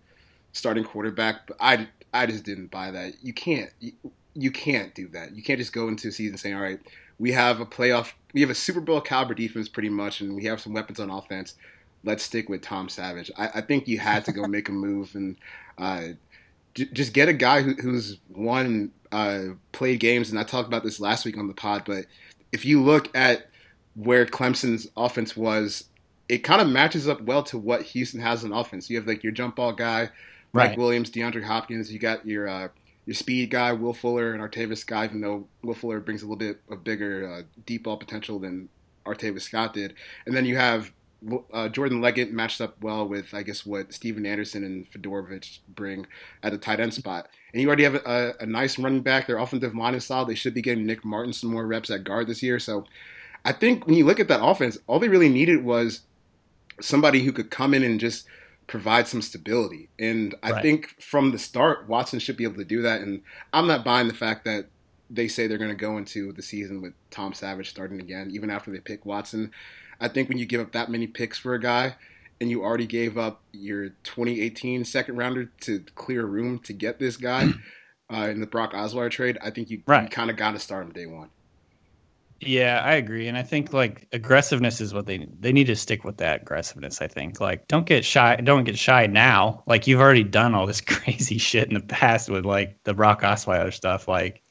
[0.51, 3.15] starting quarterback, but I, I just didn't buy that.
[3.23, 3.93] You can't you,
[4.36, 5.36] you can't do that.
[5.36, 6.79] You can't just go into a season saying, "All right,
[7.17, 10.43] we have a playoff, we have a Super Bowl caliber defense, pretty much, and we
[10.43, 11.55] have some weapons on offense.
[12.03, 15.15] Let's stick with Tom Savage." I, I think you had to go make a move
[15.15, 15.36] and.
[15.79, 16.09] Uh,
[16.75, 20.84] j- just get a guy who, who's won, uh, played games, and I talked about
[20.84, 21.81] this last week on the pod.
[21.84, 22.05] But
[22.51, 23.47] if you look at
[23.95, 25.86] where Clemson's offense was
[26.34, 28.89] it kind of matches up well to what Houston has on offense.
[28.89, 30.09] You have like your jump ball guy,
[30.51, 30.77] Mike Right.
[30.77, 31.93] Williams, DeAndre Hopkins.
[31.93, 32.69] You got your uh,
[33.05, 35.05] your speed guy, Will Fuller, and Artavis Scott.
[35.05, 38.67] Even though Will Fuller brings a little bit of bigger uh, deep ball potential than
[39.05, 39.93] Artavis Scott did,
[40.25, 40.91] and then you have
[41.53, 46.07] uh, Jordan Leggett matched up well with I guess what Stephen Anderson and Fiedorowicz bring
[46.41, 47.29] at the tight end spot.
[47.53, 49.27] And you already have a, a nice running back.
[49.27, 50.29] Their offensive line is solid.
[50.29, 52.57] They should be getting Nick Martin some more reps at guard this year.
[52.57, 52.86] So
[53.45, 56.01] I think when you look at that offense, all they really needed was
[56.84, 58.25] somebody who could come in and just
[58.67, 59.89] provide some stability.
[59.99, 60.61] And I Right.
[60.61, 63.01] think from the start, Watson should be able to do that.
[63.01, 63.21] And
[63.51, 64.67] I'm not buying the fact that
[65.09, 68.49] they say they're going to go into the season with Tom Savage starting again, even
[68.49, 69.51] after they pick Watson.
[69.99, 71.95] I think when you give up that many picks for a guy
[72.41, 77.15] and you already gave up your 2018 second rounder to clear room to get this
[77.17, 77.53] guy
[78.13, 80.86] uh, in the Brock Osweiler trade, I think you, you kind of got to start
[80.86, 81.29] him day one.
[82.47, 86.03] Yeah, I agree, and I think like aggressiveness is what they they need to stick
[86.03, 87.01] with that aggressiveness.
[87.01, 89.63] I think like don't get shy, don't get shy now.
[89.65, 93.21] Like you've already done all this crazy shit in the past with like the Brock
[93.21, 94.07] Osweiler stuff.
[94.07, 94.41] Like,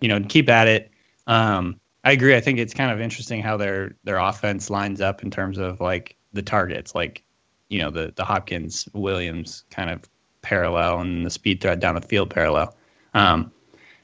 [0.00, 0.90] you know, keep at it.
[1.26, 2.36] Um, I agree.
[2.36, 5.80] I think it's kind of interesting how their their offense lines up in terms of
[5.80, 7.22] like the targets, like
[7.68, 10.02] you know the the Hopkins Williams kind of
[10.42, 12.76] parallel and the speed threat down the field parallel.
[13.14, 13.52] Um,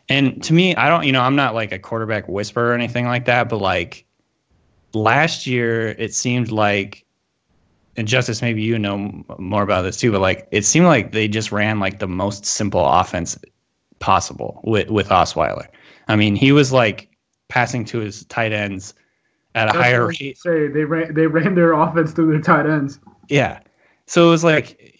[0.09, 3.07] and to me, I don't, you know, I'm not like a quarterback whisperer or anything
[3.07, 4.05] like that, but like
[4.95, 7.05] last year, it seemed like,
[7.97, 11.29] and Justice, maybe you know more about this too, but like it seemed like they
[11.29, 13.39] just ran like the most simple offense
[13.99, 15.67] possible with with Osweiler.
[16.09, 17.11] I mean, he was like
[17.49, 18.95] passing to his tight ends
[19.55, 20.39] at a That's higher rate.
[20.39, 22.99] Say they ran they ran their offense through their tight ends.
[23.29, 23.61] Yeah.
[24.07, 24.92] So it was like,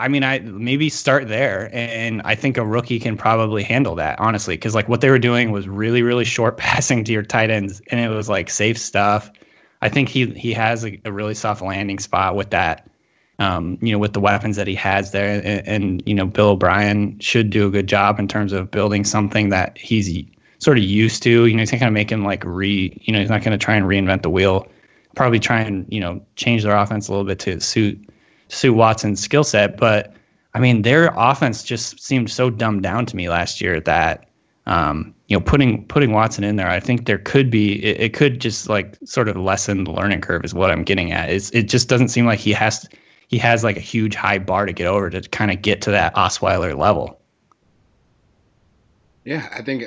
[0.00, 4.20] I mean, I maybe start there, and I think a rookie can probably handle that,
[4.20, 7.50] honestly, because like what they were doing was really, really short passing to your tight
[7.50, 9.30] ends, and it was like safe stuff.
[9.82, 12.88] I think he he has a, a really soft landing spot with that,
[13.40, 16.50] um, you know, with the weapons that he has there, and, and you know, Bill
[16.50, 20.24] O'Brien should do a good job in terms of building something that he's
[20.58, 21.46] sort of used to.
[21.46, 23.58] You know, he's not going to make him like re, you know, he's not going
[23.58, 24.68] to try and reinvent the wheel.
[25.16, 28.08] Probably try and you know change their offense a little bit to suit
[28.48, 29.76] suit Watson's skill set.
[29.76, 30.14] But
[30.54, 34.28] I mean, their offense just seemed so dumbed down to me last year that
[34.66, 38.14] um, you know putting putting Watson in there, I think there could be it, it
[38.14, 41.30] could just like sort of lessen the learning curve is what I'm getting at.
[41.30, 42.88] Is it just doesn't seem like he has
[43.28, 45.90] he has like a huge high bar to get over to kind of get to
[45.92, 47.20] that Osweiler level.
[49.24, 49.84] Yeah, I think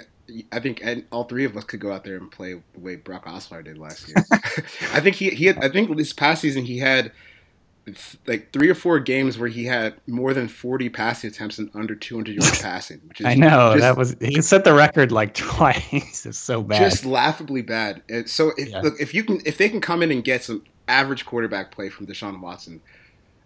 [0.51, 3.25] I think all three of us could go out there and play the way Brock
[3.25, 4.15] Osweiler did last year.
[4.93, 7.11] I think he he had, I think this past season he had
[8.27, 11.95] like three or four games where he had more than 40 passing attempts and under
[11.95, 15.33] 200 yards passing, which is I know just, that was he set the record like
[15.35, 16.25] twice.
[16.25, 16.89] It's so bad.
[16.89, 18.03] just laughably bad.
[18.07, 18.81] And so if, Yeah.
[18.81, 21.89] look, if you can if they can come in and get some average quarterback play
[21.89, 22.81] from Deshaun Watson,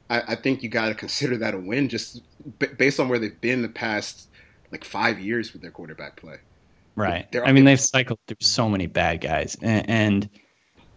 [0.10, 2.22] I, I think you got to consider that a win just
[2.60, 4.28] b- based on where they've been the past
[4.72, 6.38] like five years with their quarterback play.
[6.98, 7.28] Right.
[7.44, 10.30] I mean, they've cycled through so many bad guys, and, and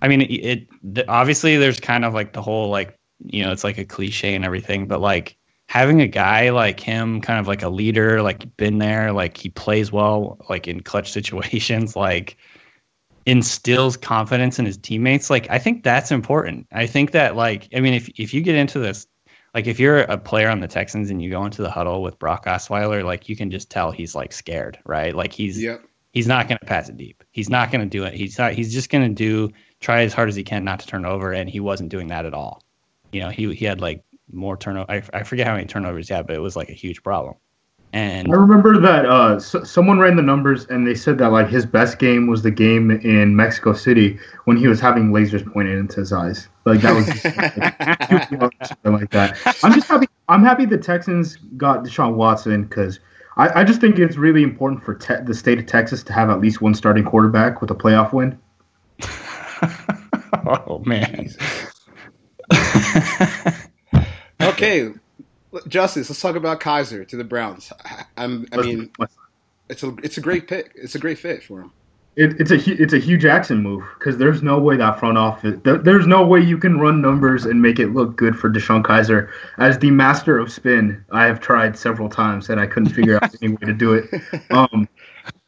[0.01, 3.65] I mean, it, it obviously there's kind of like the whole like you know it's
[3.65, 7.63] like a cliche and everything, but like having a guy like him, kind of like
[7.63, 12.37] a leader, like been there, like he plays well, like in clutch situations, like
[13.27, 15.31] instills confidence in his teammates.
[15.31, 16.67] Like I think that's important.
[16.73, 19.07] I think that like I mean, if if you get into this.
[19.55, 22.19] Like if you're a player on the Texans and you go into the huddle with
[22.19, 25.15] Brock Osweiler, like you can just tell he's like scared, right?
[25.15, 25.83] Like he's Yep.
[26.13, 27.25] he's not going to pass it deep.
[27.33, 28.13] He's not going to do it.
[28.13, 28.53] He's not.
[28.53, 31.33] He's just going to do try as hard as he can not to turn over,
[31.33, 32.63] and he wasn't doing that at all.
[33.13, 34.91] You know, he he had like more turnover.
[34.91, 37.37] I, I forget how many turnovers he had, but it was like a huge problem.
[37.95, 41.49] And I remember that uh, s- someone ran the numbers and they said that like
[41.49, 45.79] his best game was the game in Mexico City when he was having lasers pointed
[45.79, 46.49] into his eyes.
[46.67, 47.07] Like that was
[48.69, 49.39] something like that.
[49.65, 50.07] I'm just happy.
[50.29, 53.01] I'm happy the Texans got Deshaun Watson because
[53.39, 56.29] I, I just think it's really important for te- the state of Texas to have
[56.29, 58.39] at least one starting quarterback with a playoff win.
[60.47, 61.31] oh man,
[64.41, 64.93] Okay,
[65.67, 66.09] Justice.
[66.09, 67.73] Let's talk about Kizer to the Browns.
[67.85, 68.91] I, I'm, I mean,
[69.69, 70.73] it's a it's a great pick.
[70.75, 71.73] It's a great fit for him.
[72.17, 75.59] It, it's a it's a Hue Jackson move because there's no way that front office
[75.63, 78.83] there, there's no way you can run numbers and make it look good for DeShone
[78.83, 81.05] Kizer as the master of spin.
[81.11, 84.09] I have tried several times and I couldn't figure out any way to do it.
[84.51, 84.89] Um,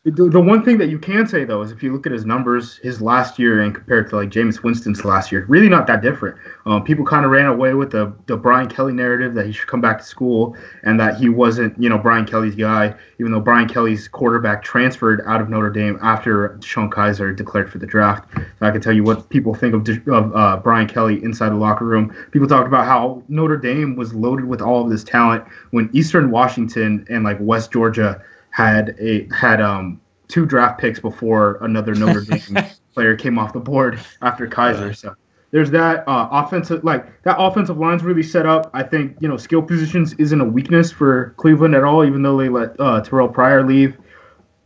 [0.03, 2.79] The, one thing that you can say though is if you look at his numbers,
[2.79, 6.39] his last year and compared to like Jameis Winston's last year, really not that different.
[6.65, 9.69] Um, people kind of ran away with the the Brian Kelly narrative that he should
[9.69, 12.95] come back to school and that he wasn't, you know, Brian Kelly's guy.
[13.19, 17.77] Even though Brian Kelly's quarterback transferred out of Notre Dame after Sean Kizer declared for
[17.77, 18.27] the draft,
[18.63, 21.85] I can tell you what people think of, of uh, Brian Kelly inside the locker
[21.85, 22.17] room.
[22.31, 26.31] People talked about how Notre Dame was loaded with all of this talent when Eastern
[26.31, 32.21] Washington and like West Georgia had a had um two draft picks before another Notre
[32.25, 34.89] Dame player came off the board after Kizer.
[34.89, 34.93] Yeah.
[34.93, 35.17] So
[35.51, 38.71] there's that uh, offensive like that offensive line's really set up.
[38.73, 42.37] I think you know skill positions isn't a weakness for Cleveland at all, even though
[42.37, 43.97] they let uh, Terrelle Pryor leave.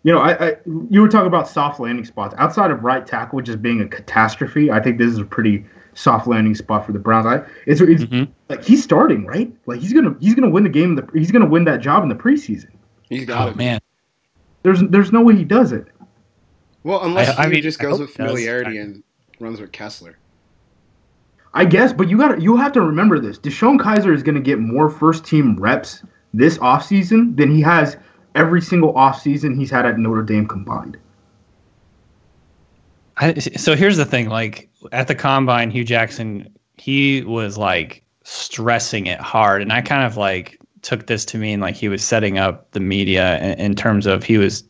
[0.02, 0.56] You know, I, I
[0.90, 4.70] you were talking about soft landing spots outside of right tackle just being a catastrophe.
[4.70, 5.64] I think this is a pretty
[5.94, 7.26] soft landing spot for the Browns.
[7.26, 8.30] I, it's, it's mm-hmm.
[8.50, 9.50] like he's starting right.
[9.64, 10.96] Like he's gonna he's gonna win the game.
[10.96, 12.73] The, he's gonna win that job in the preseason.
[13.14, 13.80] He's got oh, it, man.
[14.62, 15.86] There's there's no way he does it.
[16.82, 19.02] Well, unless I, I mean, just goes with familiarity and
[19.40, 20.18] runs with Kessler.
[21.54, 23.38] I guess, but you got you have to remember this.
[23.38, 26.02] DeShone Kizer is going to get more first team reps
[26.32, 27.96] this offseason than he has
[28.34, 30.98] every single offseason he's had at Notre Dame combined.
[33.16, 39.06] I, so here's the thing like at the combine Hue Jackson he was like stressing
[39.06, 42.38] it hard and I kind of like took this to mean like he was setting
[42.38, 44.62] up the media in, in terms of he was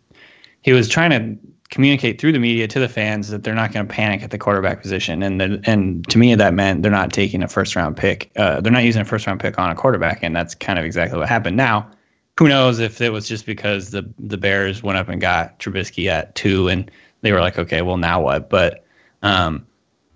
[0.63, 3.87] he was trying to communicate through the media to the fans that they're not going
[3.87, 7.13] to panic at the quarterback position, and the, and to me that meant they're not
[7.13, 8.31] taking a first round pick.
[8.37, 10.85] Uh, they're not using a first round pick on a quarterback, and that's kind of
[10.85, 11.57] exactly what happened.
[11.57, 11.91] Now,
[12.39, 16.09] who knows if it was just because the the Bears went up and got Trubisky
[16.09, 16.91] at two, and
[17.23, 18.49] they were like, okay, well now what?
[18.49, 18.85] But
[19.23, 19.67] um,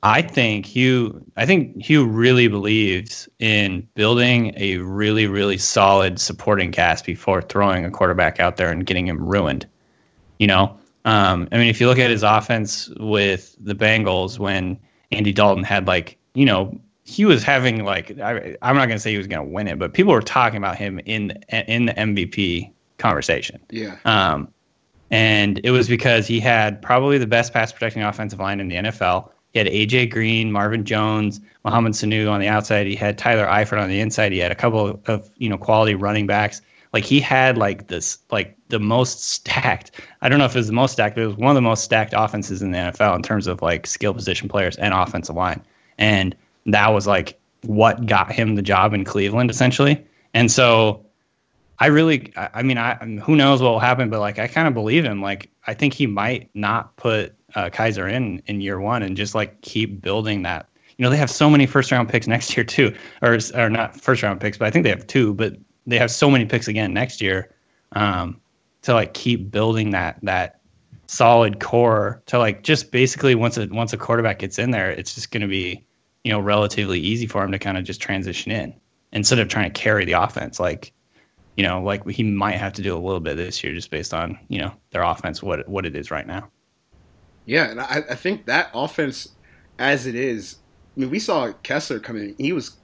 [0.03, 6.71] I think Hue I think Hue really believes in building a really really solid supporting
[6.73, 9.67] cast before throwing a quarterback out there and getting him ruined.
[10.39, 14.79] You know, um, I mean, if you look at his offense with the Bengals when
[15.11, 19.11] Andy Dalton had like you know he was having like I, am not gonna say
[19.11, 22.71] he was gonna win it, but people were talking about him in in the MVP
[22.99, 23.61] conversation.
[23.71, 23.97] Yeah.
[24.05, 24.49] Um,
[25.11, 28.77] and it was because he had probably the best pass protecting offensive line in the
[28.77, 32.87] NFL he had AJ Green, Marvin Jones, Mohamed Sanu on the outside.
[32.87, 34.33] He had Tyler Eifert on the inside.
[34.33, 36.61] He had a couple of you know quality running backs.
[36.93, 39.91] Like he had like this like the most stacked.
[40.23, 41.63] I don't know if it was the most stacked, but it was one of the
[41.63, 45.37] most stacked offenses in the NFL in terms of like skill position players and offensive
[45.37, 45.63] line.
[45.99, 46.35] And
[46.67, 50.05] that was like what got him the job in Cleveland essentially.
[50.35, 51.05] And so
[51.79, 54.75] I really, I mean, I who knows what will happen, but like I kind of
[54.75, 55.23] believe him.
[55.23, 59.35] Like I think he might not put uh, Kizer in in year one and just
[59.35, 60.69] like keep building that.
[60.97, 64.01] You know, they have so many first round picks next year too, or or not
[64.01, 65.35] first round picks, but I think they have two.
[65.35, 67.55] But they have so many picks again next year
[67.93, 68.41] um,
[68.83, 70.61] to like keep building that that
[71.07, 75.15] solid core to like just basically once a once a quarterback gets in there, it's
[75.15, 75.87] just going to be
[76.25, 78.75] you know relatively easy for him to kind of just transition in
[79.13, 80.93] instead of trying to carry the offense like
[81.57, 84.13] you know like he might have to do a little bit this year just based
[84.13, 86.51] on you know their offense what what it is right now
[87.49, 89.31] yeah, and I, I think that offense,
[89.79, 90.57] as it is,
[90.95, 92.35] I mean, we saw Kessler come in.
[92.37, 92.77] He was,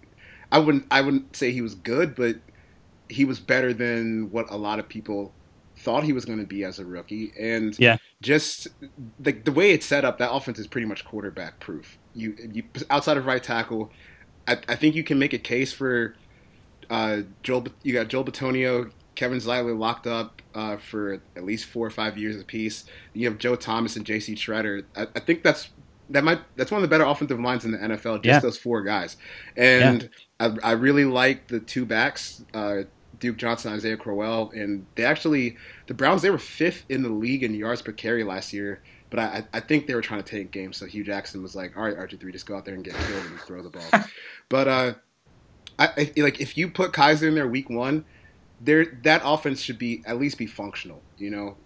[0.50, 2.36] I wouldn't, I wouldn't say he was good, but
[3.10, 5.34] he was better than what a lot of people
[5.76, 7.34] thought he was going to be as a rookie.
[7.38, 8.68] And yeah, just
[9.20, 11.98] the the way it's set up, that offense is pretty much quarterback proof.
[12.14, 13.92] You, you outside of right tackle,
[14.48, 16.14] I, I think you can make a case for
[16.88, 17.66] uh, Joel.
[17.82, 22.18] You got Joel Bitonio, Kevin Zeitler locked up uh, for at least four or five
[22.18, 22.84] years apiece.
[23.12, 24.34] You have Joe Thomas and J.C.
[24.34, 24.84] Tretter.
[24.96, 25.68] I, I, think that's
[26.10, 28.22] that might that's one of the better offensive lines in the NFL.
[28.22, 28.40] Just yeah.
[28.40, 29.16] those four guys,
[29.56, 30.10] and
[30.40, 30.48] yeah.
[30.62, 32.82] I, I, really like the two backs, uh,
[33.20, 35.56] Duke Johnson, Isaiah Crowell, and they actually
[35.86, 38.82] the Browns they were fifth in the league in yards per carry last year.
[39.10, 41.76] But I, I think they were trying to take games, so Hue Jackson was like,
[41.76, 44.04] "All right, RG three, just go out there and get killed and throw the ball."
[44.48, 44.94] but uh,
[45.78, 48.04] I, I like if you put Kizer in there week one
[48.60, 51.56] there that offense should be at least be functional, you know.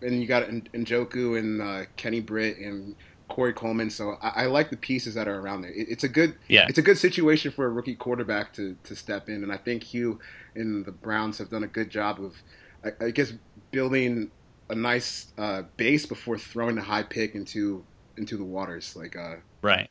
[0.00, 2.96] And you got Njoku and uh, Kenny Britt and
[3.28, 3.88] Corey Coleman.
[3.88, 5.70] So I, I, like the pieces that are around there.
[5.70, 6.66] It, it's a good yeah.
[6.68, 9.84] It's a good situation for a rookie quarterback to to step in, and I think
[9.84, 10.18] Hue
[10.54, 12.42] and the Browns have done a good job of,
[12.84, 13.32] I, I guess,
[13.70, 14.30] building
[14.68, 17.84] a nice uh, base before throwing a high pick into
[18.16, 19.88] into the waters, like uh, right,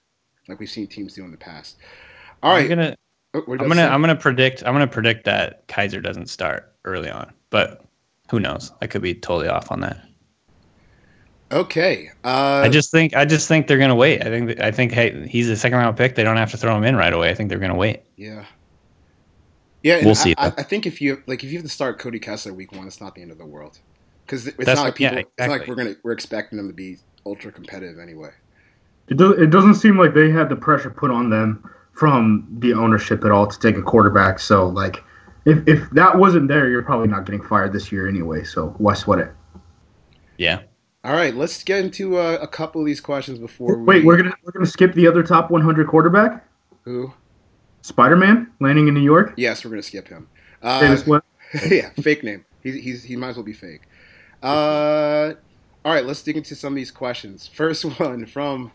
[0.47, 1.77] like we've seen teams do in the past.
[2.43, 2.97] All right,
[3.33, 7.31] Oh, I'm gonna I'm gonna predict I'm gonna predict that Kizer doesn't start early on,
[7.49, 7.85] but
[8.29, 8.71] who knows?
[8.81, 10.03] I could be totally off on that.
[11.51, 12.09] Okay.
[12.23, 14.21] Uh, I just think I just think they're gonna wait.
[14.21, 16.15] I think I think hey he's a second round pick.
[16.15, 17.29] They don't have to throw him in right away.
[17.29, 18.01] I think they're gonna wait.
[18.17, 18.45] Yeah.
[19.83, 20.35] Yeah, we'll see.
[20.37, 22.85] I, I, think if you like if you have to start Cody Kessler week one,
[22.85, 23.79] it's not the end of the world
[24.25, 25.31] because it's That's not like what- yeah, people.
[25.37, 28.31] It's not like we're gonna we're expecting them to be ultra competitive anyway.
[29.07, 31.67] It, do, it doesn't seem like they had the pressure put on them
[32.01, 34.39] from the ownership at all to take a quarterback.
[34.39, 35.03] So, like,
[35.45, 38.43] if, if that wasn't there, you're probably not getting fired this year anyway.
[38.43, 39.31] So, why sweat it?
[40.35, 40.61] Yeah.
[41.03, 43.83] All right, let's get into uh, a couple of these questions before we.
[43.83, 46.43] Wait, we're gonna we're gonna skip the other top 100 quarterback,
[46.85, 47.13] Who?
[47.83, 49.35] Spider-Man, landing in New York.
[49.37, 50.27] Yes, we're gonna skip him.
[50.63, 51.23] Davis Uh, Webb.
[51.69, 52.45] yeah, fake name.
[52.63, 53.81] He's, he's he might as well be fake.
[54.41, 55.33] Uh,
[55.85, 57.45] all right, let's dig into some of these questions.
[57.45, 58.71] First one from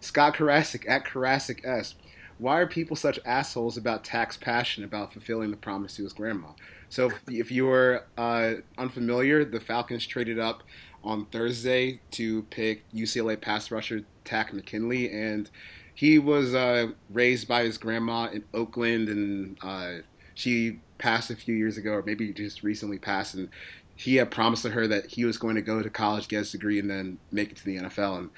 [0.00, 1.94] Scott Karasik at Karasik S.
[2.40, 6.48] Why are people such assholes about Takk's passion about fulfilling the promise to his grandma?
[6.88, 10.62] So, if, if you were uh, unfamiliar, the Falcons traded up
[11.04, 15.50] on Thursday to pick UCLA pass rusher Takk McKinley, and
[15.94, 20.02] he was uh, raised by his grandma in Oakland, and uh,
[20.34, 23.50] she passed a few years ago, or maybe just recently passed, and
[23.96, 26.52] he had promised to her that he was going to go to college, get his
[26.52, 28.16] degree, and then make it to the NFL.
[28.16, 28.30] And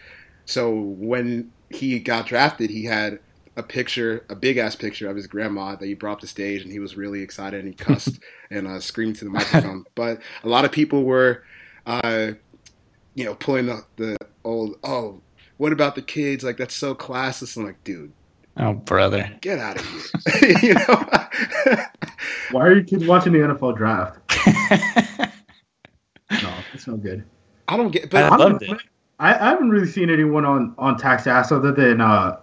[0.45, 3.21] so when he got drafted, he had
[3.57, 6.63] a picture, a big ass picture of his grandma that he brought up the stage,
[6.63, 8.19] and he was really excited and he cussed
[8.51, 9.85] and uh, screamed to the microphone.
[9.95, 11.45] But a lot of people were,
[11.87, 12.33] uh,
[13.15, 15.21] you know, pulling the, the old, oh,
[15.59, 16.43] what about the kids?
[16.45, 17.57] Like that's so classist.
[17.57, 18.13] I'm like, dude,
[18.57, 19.31] Oh, brother.
[19.41, 20.57] get out of here.
[20.63, 21.07] you know.
[22.51, 24.19] Why are you kids watching the NFL draft?
[26.31, 27.25] No, it's no good.
[27.69, 28.79] I don't get, I but I don't- it.
[29.19, 32.39] I, I haven't really seen anyone on on Takk's ass other than uh,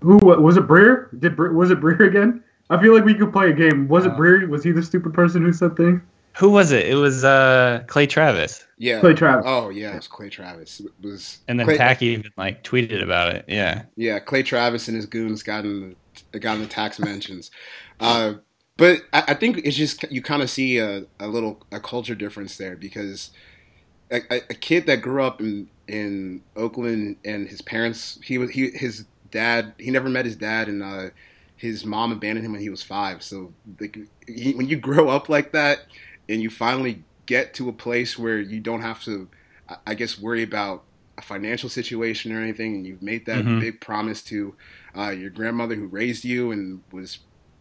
[0.00, 0.66] who was it?
[0.66, 1.08] Breer?
[1.20, 2.42] Did Bre- was it Breer again?
[2.70, 3.88] I feel like we could play a game.
[3.88, 4.48] Was it Uh, Breer?
[4.48, 6.00] Was he the stupid person who said things?
[6.36, 6.86] Who was it?
[6.86, 8.64] It was uh, Clay Travis.
[8.76, 9.00] yeah.
[9.00, 9.44] Clay Travis.
[9.48, 10.80] Oh yeah, it was Clay Travis.
[10.80, 13.44] It was And then Clay, Tacky even like tweeted about it.
[13.48, 13.84] Yeah.
[13.96, 15.96] Yeah, Clay Travis and his goons got in
[16.32, 17.50] the got in the Takk's mentions.
[18.00, 18.34] Uh,
[18.76, 22.14] but I, I think it's just you kind of see a, a little a culture
[22.14, 23.30] difference there because
[24.12, 28.50] a, a, a kid that grew up in in Oakland and his parents he was
[28.50, 31.10] he his dad he never met his dad and uh,
[31.56, 33.22] his mom abandoned him when he was five.
[33.22, 35.78] So like, he, when you grow up like that
[36.28, 39.28] and you finally get to a place where you don't have to,
[39.86, 40.84] I- guess, worry about
[41.18, 43.60] a financial situation or anything, and you've made that Mhm.
[43.60, 44.56] big promise to
[44.96, 47.18] uh, your grandmother who raised you and was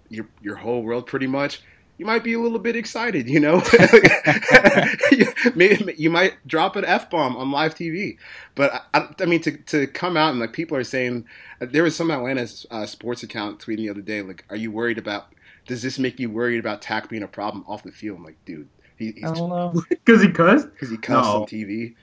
[0.09, 1.61] your your whole world pretty much.
[1.97, 3.61] You might be a little bit excited, you know.
[5.11, 8.17] You- Maybe you might drop an f bomb on live TV,
[8.55, 11.25] but I, I mean to to come out and like people are saying
[11.59, 14.97] there was some Atlanta uh, sports account tweeting the other day like, "Are you worried
[14.97, 15.33] about?
[15.65, 18.43] Does this make you worried about Takk being a problem off the field?" I'm like,
[18.45, 18.67] dude,
[18.97, 19.73] he, he's know.
[19.89, 20.69] Because he cussed.
[20.73, 21.41] because he cussed No.
[21.41, 21.95] on TV.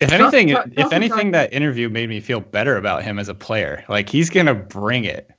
[0.00, 3.28] If anything, Josh- if Josh- anything, that interview made me feel better about him as
[3.28, 3.84] a player.
[3.88, 5.30] Like he's gonna bring it.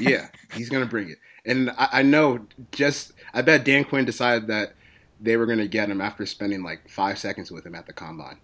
[0.00, 1.18] yeah, he's gonna bring it.
[1.48, 4.74] And I, I know just I bet Dan Quinn decided that
[5.20, 8.38] they were gonna get him after spending like five seconds with him at the combine.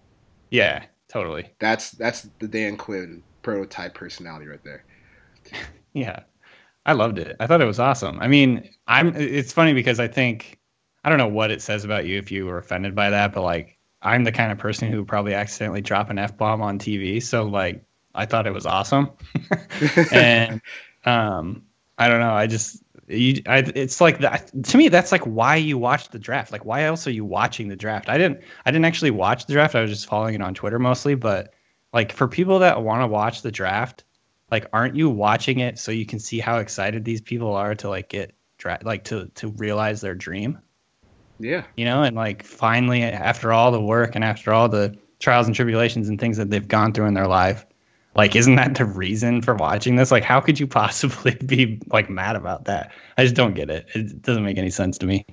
[0.49, 1.51] Yeah, totally.
[1.59, 4.83] That's that's the Dan Quinn prototype personality right there.
[5.93, 6.23] Yeah,
[6.85, 7.37] I loved it.
[7.39, 8.19] I thought it was awesome.
[8.19, 9.15] I mean, I'm.
[9.15, 10.59] It's funny because I think
[11.05, 13.43] I don't know what it says about you if you were offended by that, but
[13.43, 16.79] like I'm the kind of person who would probably accidentally drop an f bomb on
[16.79, 17.23] TV.
[17.23, 19.11] So like I thought it was awesome,
[20.11, 20.61] and
[21.05, 21.63] um,
[21.97, 22.33] I don't know.
[22.33, 24.89] I just you, I, it's like that to me.
[24.89, 26.51] That's like why you watch the draft.
[26.51, 28.09] Like why else are you watching the draft?
[28.09, 28.41] I didn't.
[28.65, 29.75] I didn't actually watch the draft.
[29.75, 31.15] I was just following it on Twitter mostly.
[31.15, 31.53] But
[31.93, 34.03] like for people that want to watch the draft,
[34.51, 37.89] like aren't you watching it so you can see how excited these people are to
[37.89, 40.59] like get dra- like to to realize their dream?
[41.39, 45.47] yeah, you know, and like finally, after all the work and after all the trials
[45.47, 47.65] and tribulations and things that they've gone through in their life,
[48.15, 50.11] like, isn't that the reason for watching this?
[50.11, 52.91] Like, how could you possibly be like mad about that?
[53.17, 53.87] I just don't get it.
[53.93, 55.25] It doesn't make any sense to me.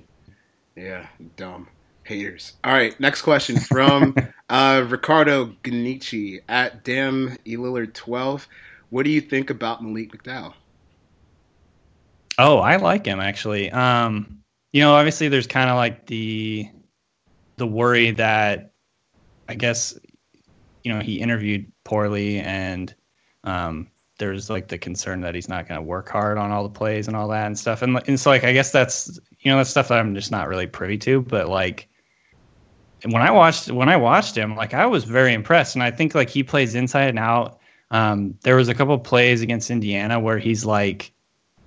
[0.75, 1.07] yeah,
[1.37, 1.67] dumb
[2.03, 2.53] haters.
[2.63, 4.15] All right, next question from
[4.49, 8.47] uh, Ricardo Ganichi at Damn Elillard twelve.
[8.89, 10.53] What do you think about Malik McDowell?
[12.37, 13.71] Oh, I like him actually.
[13.71, 14.39] Um,
[14.71, 16.69] you know, obviously there's kind of like the
[17.57, 18.73] the worry that
[19.47, 19.97] I guess
[20.83, 22.93] you know he interviewed poorly and
[23.43, 26.69] um, there's like the concern that he's not going to work hard on all the
[26.69, 27.81] plays and all that and stuff.
[27.81, 30.47] And, and so like I guess that's you know that's stuff that I'm just not
[30.47, 31.21] really privy to.
[31.21, 31.89] But like
[33.03, 36.15] when I watched when I watched him, like I was very impressed, and I think
[36.15, 37.59] like he plays inside and out.
[37.91, 41.12] Um, there was a couple plays against Indiana where he's like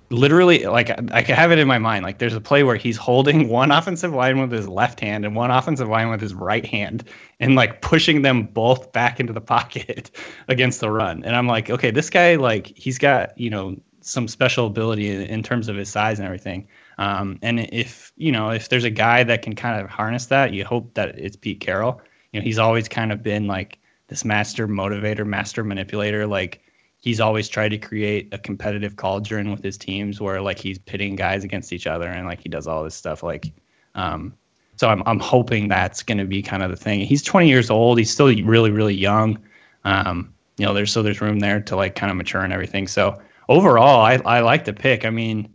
[0.09, 2.03] literally like I have it in my mind.
[2.03, 5.35] Like there's a play where he's holding one offensive line with his left hand and
[5.35, 7.03] one offensive line with his right hand
[7.39, 10.11] and like pushing them both back into the pocket
[10.47, 11.23] against the run.
[11.23, 15.43] And I'm like, okay, this guy like he's got, you know, some special ability in
[15.43, 16.67] terms of his size and everything.
[16.97, 20.53] Um, and if you know if there's a guy that can kind of harness that,
[20.53, 22.01] you hope that it's Pete Carroll.
[22.31, 26.25] You know, he's always kind of been like this master motivator, master manipulator.
[26.25, 26.61] Like
[27.07, 30.77] he's always tried to create a competitive culture in with his teams where like he's
[30.77, 33.23] pitting guys against each other and like he does all this stuff.
[33.23, 33.53] Like,
[33.95, 34.33] um,
[34.75, 36.99] so I'm I'm hoping that's going to be kind of the thing.
[36.99, 37.97] He's 20 years old.
[37.97, 39.39] He's still really really young.
[39.85, 42.89] Um, you know, there's so there's room there to like kind of mature and everything.
[42.89, 45.05] So overall, I I like the pick.
[45.05, 45.47] I mean,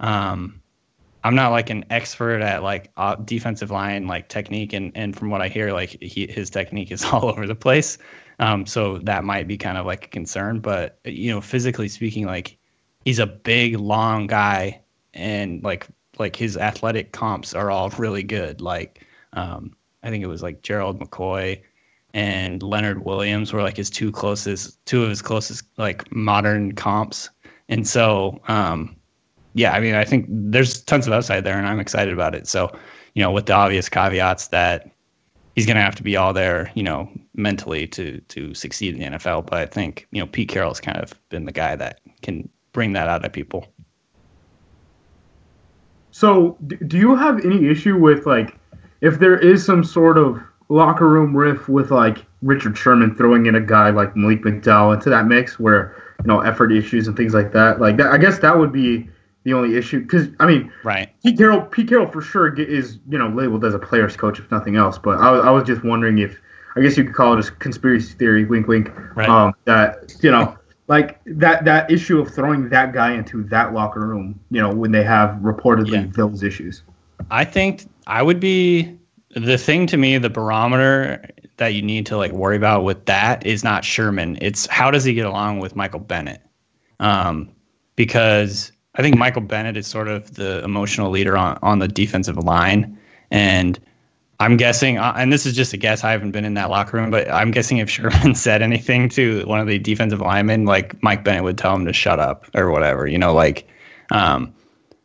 [0.00, 0.60] um,
[1.22, 5.30] I'm not like an expert at like uh, defensive line like technique, and and from
[5.30, 7.98] what I hear, like he his technique is all over the place.
[8.38, 10.60] Um, so that might be kind of like a concern.
[10.60, 12.56] But you know, physically speaking, like
[13.04, 14.82] he's a big, long guy,
[15.14, 15.86] and like
[16.18, 18.60] like his athletic comps are all really good.
[18.60, 21.62] Like um, I think it was like Gerald McCoy
[22.14, 27.30] and Leonard Williams were like his two closest, two of his closest like modern comps.
[27.68, 28.96] And so, um,
[29.54, 32.46] yeah, I mean, I think there's tons of upside there, and I'm excited about it.
[32.46, 32.74] So,
[33.14, 34.90] you know, with the obvious caveats that
[35.58, 39.00] he's going to have to be all there, you know, mentally to to succeed in
[39.00, 39.44] the NFL.
[39.44, 42.92] But I think you know Pete Carroll's kind of been the guy that can bring
[42.92, 43.66] that out of people.
[46.12, 46.56] So,
[46.86, 48.56] do you have any issue with like
[49.00, 53.56] if there is some sort of locker room riff with like Richard Sherman throwing in
[53.56, 57.34] a guy like Malik McDowell into that mix, where you know effort issues and things
[57.34, 57.80] like that?
[57.80, 59.10] Like, that, I guess that would be
[59.48, 61.10] the only issue because I mean, right?
[61.22, 64.50] Pete Carroll, Pete Carroll for sure is you know labeled as a player's coach if
[64.50, 64.98] nothing else.
[64.98, 66.38] But I, I was just wondering if
[66.76, 68.90] I guess you could call it a conspiracy theory, wink, wink.
[69.16, 69.28] Right.
[69.28, 74.06] Um, that you know, like that that issue of throwing that guy into that locker
[74.06, 76.12] room, you know, when they have reportedly Yeah.
[76.14, 76.82] those issues.
[77.30, 78.98] I think I would be
[79.30, 81.26] the thing to me, the barometer
[81.56, 84.36] that you need to like worry about with that is not Sherman.
[84.42, 86.42] It's how does he get along with Michael Bennett?
[87.00, 87.50] Um,
[87.96, 92.36] because I think Michael Bennett is sort of the emotional leader on, on the defensive
[92.36, 92.98] line.
[93.30, 93.78] And
[94.40, 96.96] I'm guessing, uh, and this is just a guess, I haven't been in that locker
[96.96, 101.00] room, but I'm guessing if Sherman said anything to one of the defensive linemen, like
[101.02, 103.68] Mike Bennett would tell him to shut up or whatever, you know, like,
[104.10, 104.52] um,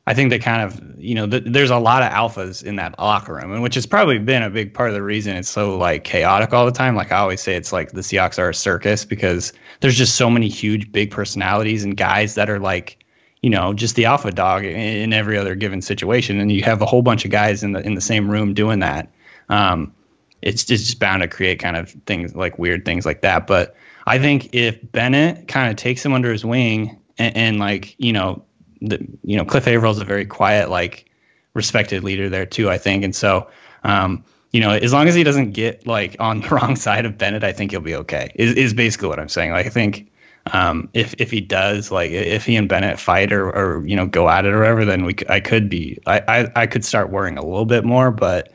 [0.06, 3.00] I think they kind of, you know, th- there's a lot of alphas in that
[3.00, 5.78] locker room, and which has probably been a big part of the reason it's so
[5.78, 6.96] like chaotic all the time.
[6.96, 10.30] Like I always say, it's like the Seahawks are a circus because there's just so
[10.30, 13.03] many huge, big personalities and guys that are like,
[13.44, 16.86] you know, just the alpha dog in, every other given situation, and you have a
[16.86, 19.12] whole bunch of guys in the in the same room doing that.
[19.50, 19.94] Um,
[20.42, 23.46] it's just, bound to create kind of things like weird things like that.
[23.48, 23.76] But
[24.06, 28.14] I think if Bennett kind of takes him under his wing and, and like, you
[28.14, 28.44] know,
[28.82, 31.10] the, you know, Cliff Avril's a very quiet, like
[31.54, 33.04] respected leader there too, I think.
[33.04, 33.48] And so,
[33.84, 37.18] um, you know, as long as he doesn't get like on the wrong side of
[37.18, 38.32] Bennett, I think he'll be okay.
[38.36, 39.52] Is, is basically what I'm saying.
[39.52, 40.12] Like, I think
[40.52, 44.06] um, if if he does, like, if he and Bennett fight or, or you know
[44.06, 47.10] go at it or whatever, then we I could be I, I I could start
[47.10, 48.12] worrying a little bit more.
[48.12, 48.52] But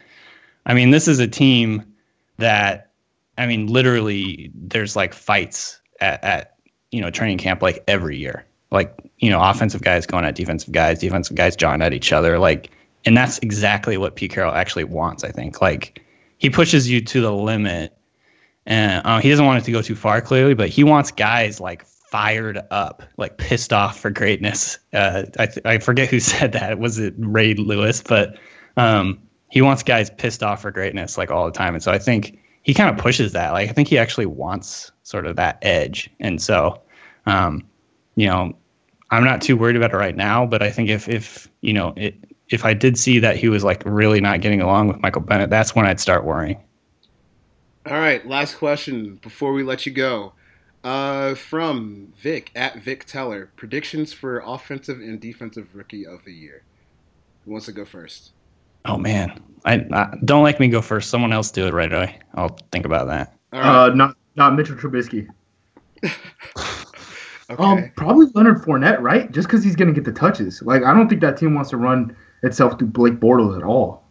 [0.67, 1.95] I mean, this is a team
[2.37, 2.91] that
[3.39, 6.55] I mean, literally, there's like fights at, at
[6.91, 8.45] you know training camp like every year.
[8.71, 12.39] Like you know, offensive guys going at defensive guys, defensive guys jawing at each other.
[12.39, 12.71] Like,
[13.05, 15.25] and that's exactly what Pete Carroll actually wants.
[15.25, 16.05] I think like
[16.37, 17.97] he pushes you to the limit,
[18.69, 21.59] and uh, he doesn't want it to go too far clearly, but he wants guys
[21.59, 24.79] like fired up, like pissed off for greatness.
[24.93, 26.79] Uh, I th- I forget who said that.
[26.79, 28.03] Was it Ray Lewis?
[28.03, 28.39] But
[28.77, 31.99] um, he wants guys pissed off for greatness like all the time, and so I
[31.99, 33.53] think he kind of pushes that.
[33.53, 36.83] Like I think he actually wants sort of that edge, and so
[37.25, 37.67] um,
[38.17, 38.55] you know,
[39.11, 40.45] I'm not too worried about it right now.
[40.45, 42.17] But I think if if you know it,
[42.51, 45.49] if I did see that he was like really not getting along with Michael Bennett,
[45.49, 46.63] that's when I'd start worrying.
[47.91, 50.35] All right, last question before we let you go.
[50.85, 56.63] Uh, from Vic at Vic Teller, predictions for offensive and defensive rookie of the year.
[57.45, 58.33] Who wants to go first?
[58.85, 61.09] Oh man, I, I don't like me go first.
[61.09, 62.19] Someone else do it right away.
[62.35, 63.35] I'll think about that.
[63.55, 63.87] All right.
[63.87, 65.27] Uh, not not Mitchell Trubisky.
[66.05, 66.13] okay.
[67.59, 69.33] Um, probably Leonard Fournette, right?
[69.33, 70.61] Just because he's gonna get the touches.
[70.61, 74.05] Like I don't think that team wants to run itself through Blake Bortles at all.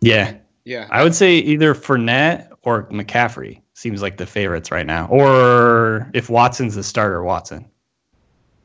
[0.00, 0.88] Yeah, yeah.
[0.90, 5.06] I would say either Fournette or McCaffrey seems like the favorites right now.
[5.08, 7.70] Or if Watson's the starter, Watson.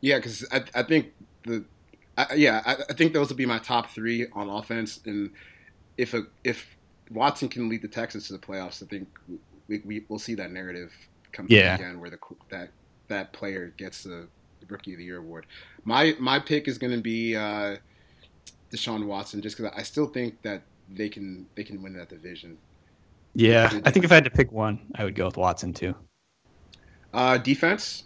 [0.01, 1.64] Yeah, because I, I think the
[2.18, 4.99] I, yeah I, I think those would be my top three on offense.
[5.06, 5.32] And
[5.97, 6.78] if a if
[7.12, 9.08] Watson can lead the Texans to the playoffs, I think
[9.68, 10.91] we, we will see that narrative
[11.32, 11.76] come Yeah.
[11.76, 12.70] again, where the that
[13.08, 14.28] that player gets the
[14.68, 15.45] Rookie of the Year award.
[15.86, 17.78] My my pick is going to be uh,
[18.72, 22.58] Deshaun Watson, just because I still think that they can they can win that division.
[23.36, 25.96] Yeah, I think if I had to pick one, I would go with Watson too.
[27.14, 28.04] Uh, defense,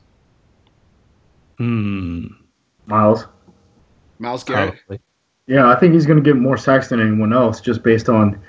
[1.57, 2.27] Hmm.
[2.85, 3.25] Myles.
[4.19, 4.75] Myles Garrett.
[4.87, 5.01] Probably.
[5.47, 8.39] Yeah, I think he's going to get more sacks than anyone else just based on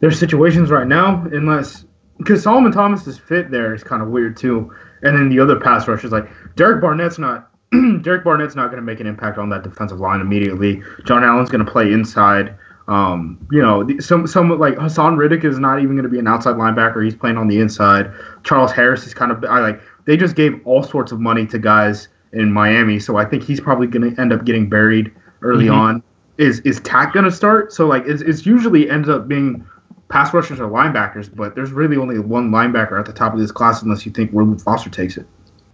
[0.00, 1.24] their situations right now.
[1.32, 1.84] Unless
[2.18, 4.72] because Solomon Thomas's fit there is kind of weird too,
[5.02, 7.50] and then the other pass rushers like Derek Barnett's not.
[8.02, 10.82] Derek Barnett's not going to make an impact on that defensive line immediately.
[11.04, 12.56] John Allen's going to play inside.
[12.90, 16.26] Um, you know, some some like Haason Reddick is not even going to be an
[16.26, 17.04] outside linebacker.
[17.04, 18.10] He's playing on the inside.
[18.42, 21.58] Charles Harris is kind of I like they just gave all sorts of money to
[21.58, 25.66] guys in Miami, so I think he's probably going to end up getting buried early
[25.66, 25.74] mm-hmm.
[25.74, 26.02] on.
[26.38, 27.72] Is is Takk going to start?
[27.72, 29.64] So like it's, it's usually ends up being
[30.08, 33.52] pass rushers or linebackers, but there's really only one linebacker at the top of this
[33.52, 35.26] class unless you think Reuben Foster takes it.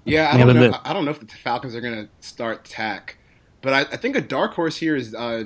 [0.05, 3.17] Yeah, I don't, know, I don't know if the Falcons are going to start Takk,
[3.63, 5.45] but I, I, think a dark horse here is uh,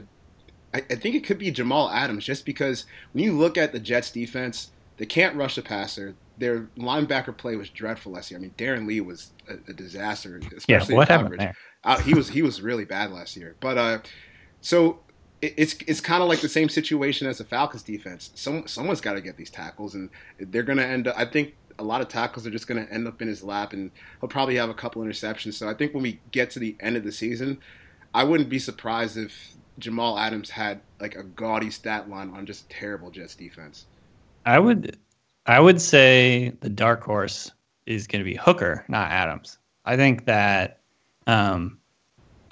[0.73, 3.81] I, I, think it could be Jamal Adams, just because when you look at the
[3.81, 6.15] Jets defense, they can't rush the passer.
[6.39, 8.39] Their linebacker play was dreadful last year.
[8.39, 11.57] I mean, Darron Lee was a, a disaster, especially yeah, what happened there?
[11.85, 13.57] Uh, he was he was really bad last year.
[13.61, 13.99] But uh,
[14.61, 15.01] so
[15.43, 18.31] it, it's it's kind of like the same situation as the Falcons defense.
[18.35, 21.17] Some someone's got to get these tackles, and they're going to end up.
[21.19, 23.73] I think a lot of tackles are just going to end up in his lap,
[23.73, 23.91] and
[24.21, 25.55] he'll probably have a couple interceptions.
[25.55, 27.59] So I think when we get to the end of the season,
[28.15, 32.69] I wouldn't be surprised if Jamal Adams had like a gaudy stat line on just
[32.69, 33.87] terrible Jets defense.
[34.45, 34.99] I would
[35.47, 37.51] I would say the dark horse
[37.87, 39.59] is going to be Hooker, not Adams.
[39.85, 40.81] I think that
[41.27, 41.79] um,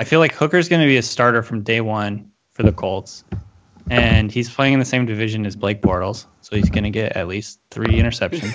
[0.01, 3.25] I feel like Hooker's going to be a starter from day one for the Colts,
[3.91, 7.13] and he's playing in the same division as Blake Bortles, so he's going to get
[7.13, 8.55] at least three interceptions.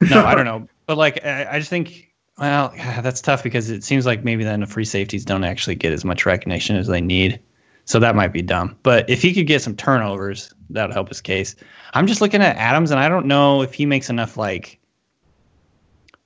[0.10, 3.84] no, I don't know, but like I, I just think well, that's tough because it
[3.84, 7.00] seems like maybe then the free safeties don't actually get as much recognition as they
[7.00, 7.40] need.
[7.86, 8.76] So that might be dumb.
[8.82, 11.54] But if he could get some turnovers, that would help his case.
[11.92, 14.80] I'm just looking at Adams, and I don't know if he makes enough like,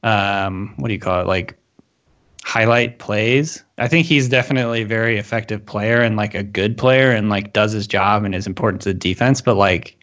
[0.05, 1.59] um, what do you call it, like
[2.45, 3.63] highlight plays.
[3.77, 7.53] I think he's definitely a very effective player and like a good player and like
[7.53, 9.41] does his job and is important to the defense.
[9.41, 9.98] But like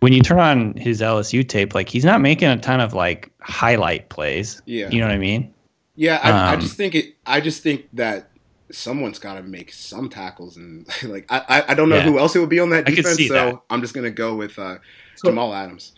[0.00, 3.30] when you turn on his LSU tape, like he's not making a ton of like
[3.40, 4.60] highlight plays.
[4.66, 5.54] Yeah, you know what I mean.
[5.94, 7.16] Yeah, I, um, I just think it.
[7.26, 8.30] I just think that
[8.72, 12.02] someone's got to make some tackles, and like I, I don't know yeah.
[12.02, 13.26] who else it would be on that defense.
[13.26, 13.60] So that.
[13.70, 14.78] I'm just gonna go with uh,
[15.16, 15.92] so, Jamal Adams.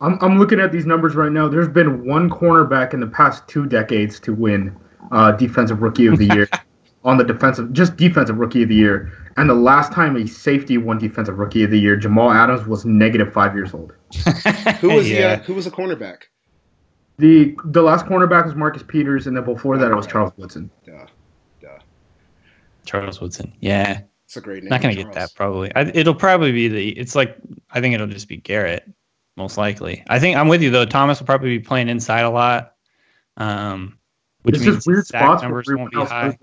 [0.00, 1.48] I'm I'm looking at these numbers right now.
[1.48, 4.76] There's been one cornerback in the past two decades to win
[5.10, 6.48] uh, defensive rookie of the year
[7.08, 9.10] on the defensive, just defensive rookie of the year.
[9.38, 12.84] And the last time a safety won defensive rookie of the year, Jamal Adams was
[12.84, 13.94] negative five years old.
[14.80, 15.36] who was yeah.
[15.36, 16.24] the uh, who was the cornerback?
[17.16, 20.70] The the last cornerback was Marcus Peters, and then before that it was Charles Woodson.
[20.84, 21.06] Duh,
[21.62, 21.78] duh.
[22.84, 24.02] Charles Woodson, yeah.
[24.26, 24.68] It's a great name.
[24.68, 25.06] Not gonna Charles.
[25.06, 25.74] get that probably.
[25.74, 26.90] I, it'll probably be the.
[26.90, 27.38] It's like
[27.70, 28.86] I think it'll just be Garrett,
[29.36, 30.04] most likely.
[30.08, 30.84] I think I'm with you though.
[30.84, 32.74] Thomas will probably be playing inside a lot.
[33.38, 33.98] Um,
[34.42, 36.36] which it's means weird spots numbers won't be high.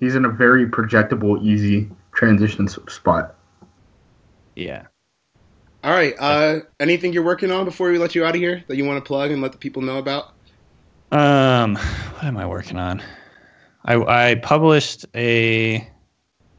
[0.00, 3.34] He's in a very projectable, easy transition spot.
[4.54, 4.86] Yeah.
[5.84, 6.14] All right.
[6.18, 9.02] Uh, anything you're working on before we let you out of here that you want
[9.02, 10.32] to plug and let the people know about?
[11.10, 13.02] Um, what am I working on?
[13.84, 15.76] I I published a.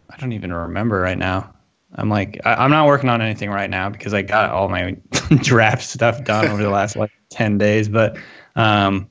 [0.09, 1.53] I don't even remember right now.
[1.93, 4.95] I'm like I, am not working on anything right now because I got all my
[5.29, 7.89] draft stuff done over the last like ten days.
[7.89, 8.17] But
[8.55, 9.09] um,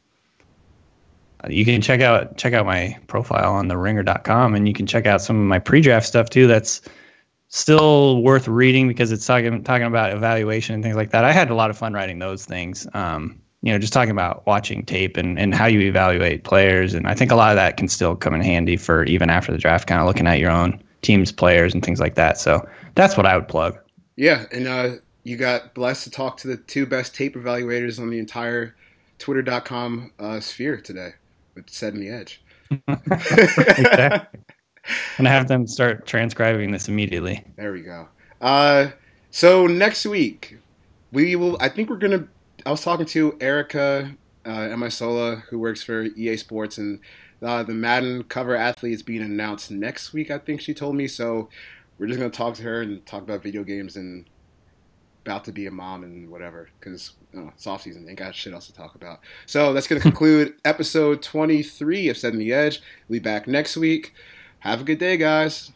[1.49, 5.07] you can check out check out my profile on the ringer.com and you can check
[5.07, 6.83] out some of my pre-draft stuff too that's
[7.49, 11.25] still worth reading because it's talking talking about evaluation and things like that.
[11.25, 12.87] I had a lot of fun writing those things.
[12.93, 16.95] Um, you know, just talking about watching tape and, and how you evaluate players.
[16.95, 19.51] And I think a lot of that can still come in handy for even after
[19.51, 22.39] the draft, kind of looking at your own team's players and things like that.
[22.39, 23.77] So that's what I would plug.
[24.15, 24.47] Yeah.
[24.53, 24.91] And uh,
[25.25, 28.77] you got blessed to talk to the two best tape evaluators on the entire
[29.19, 31.15] twitter.com uh, sphere today
[31.59, 32.43] with setting the edge.
[32.89, 34.41] exactly.
[35.19, 37.45] I'm have them start transcribing this immediately.
[37.57, 38.09] There we go.
[38.41, 38.89] Uh,
[39.31, 40.59] so next week
[41.13, 41.57] we will.
[41.61, 42.27] I think we're gonna.
[42.65, 47.01] I was talking to Erica uh, Sola, who works for EA Sports, and
[47.43, 50.31] uh, the Madden cover athlete is being announced next week.
[50.31, 51.07] I think she told me.
[51.07, 51.49] So
[51.99, 54.25] we're just gonna talk to her and talk about video games and
[55.25, 58.07] about to be a mom and whatever because know, it's off season.
[58.09, 59.21] Ain't got shit else to talk about.
[59.47, 62.81] So that's going to conclude episode 23 of Setting the Edge.
[63.09, 64.15] We'll be back next week.
[64.61, 65.73] Have a good day, guys.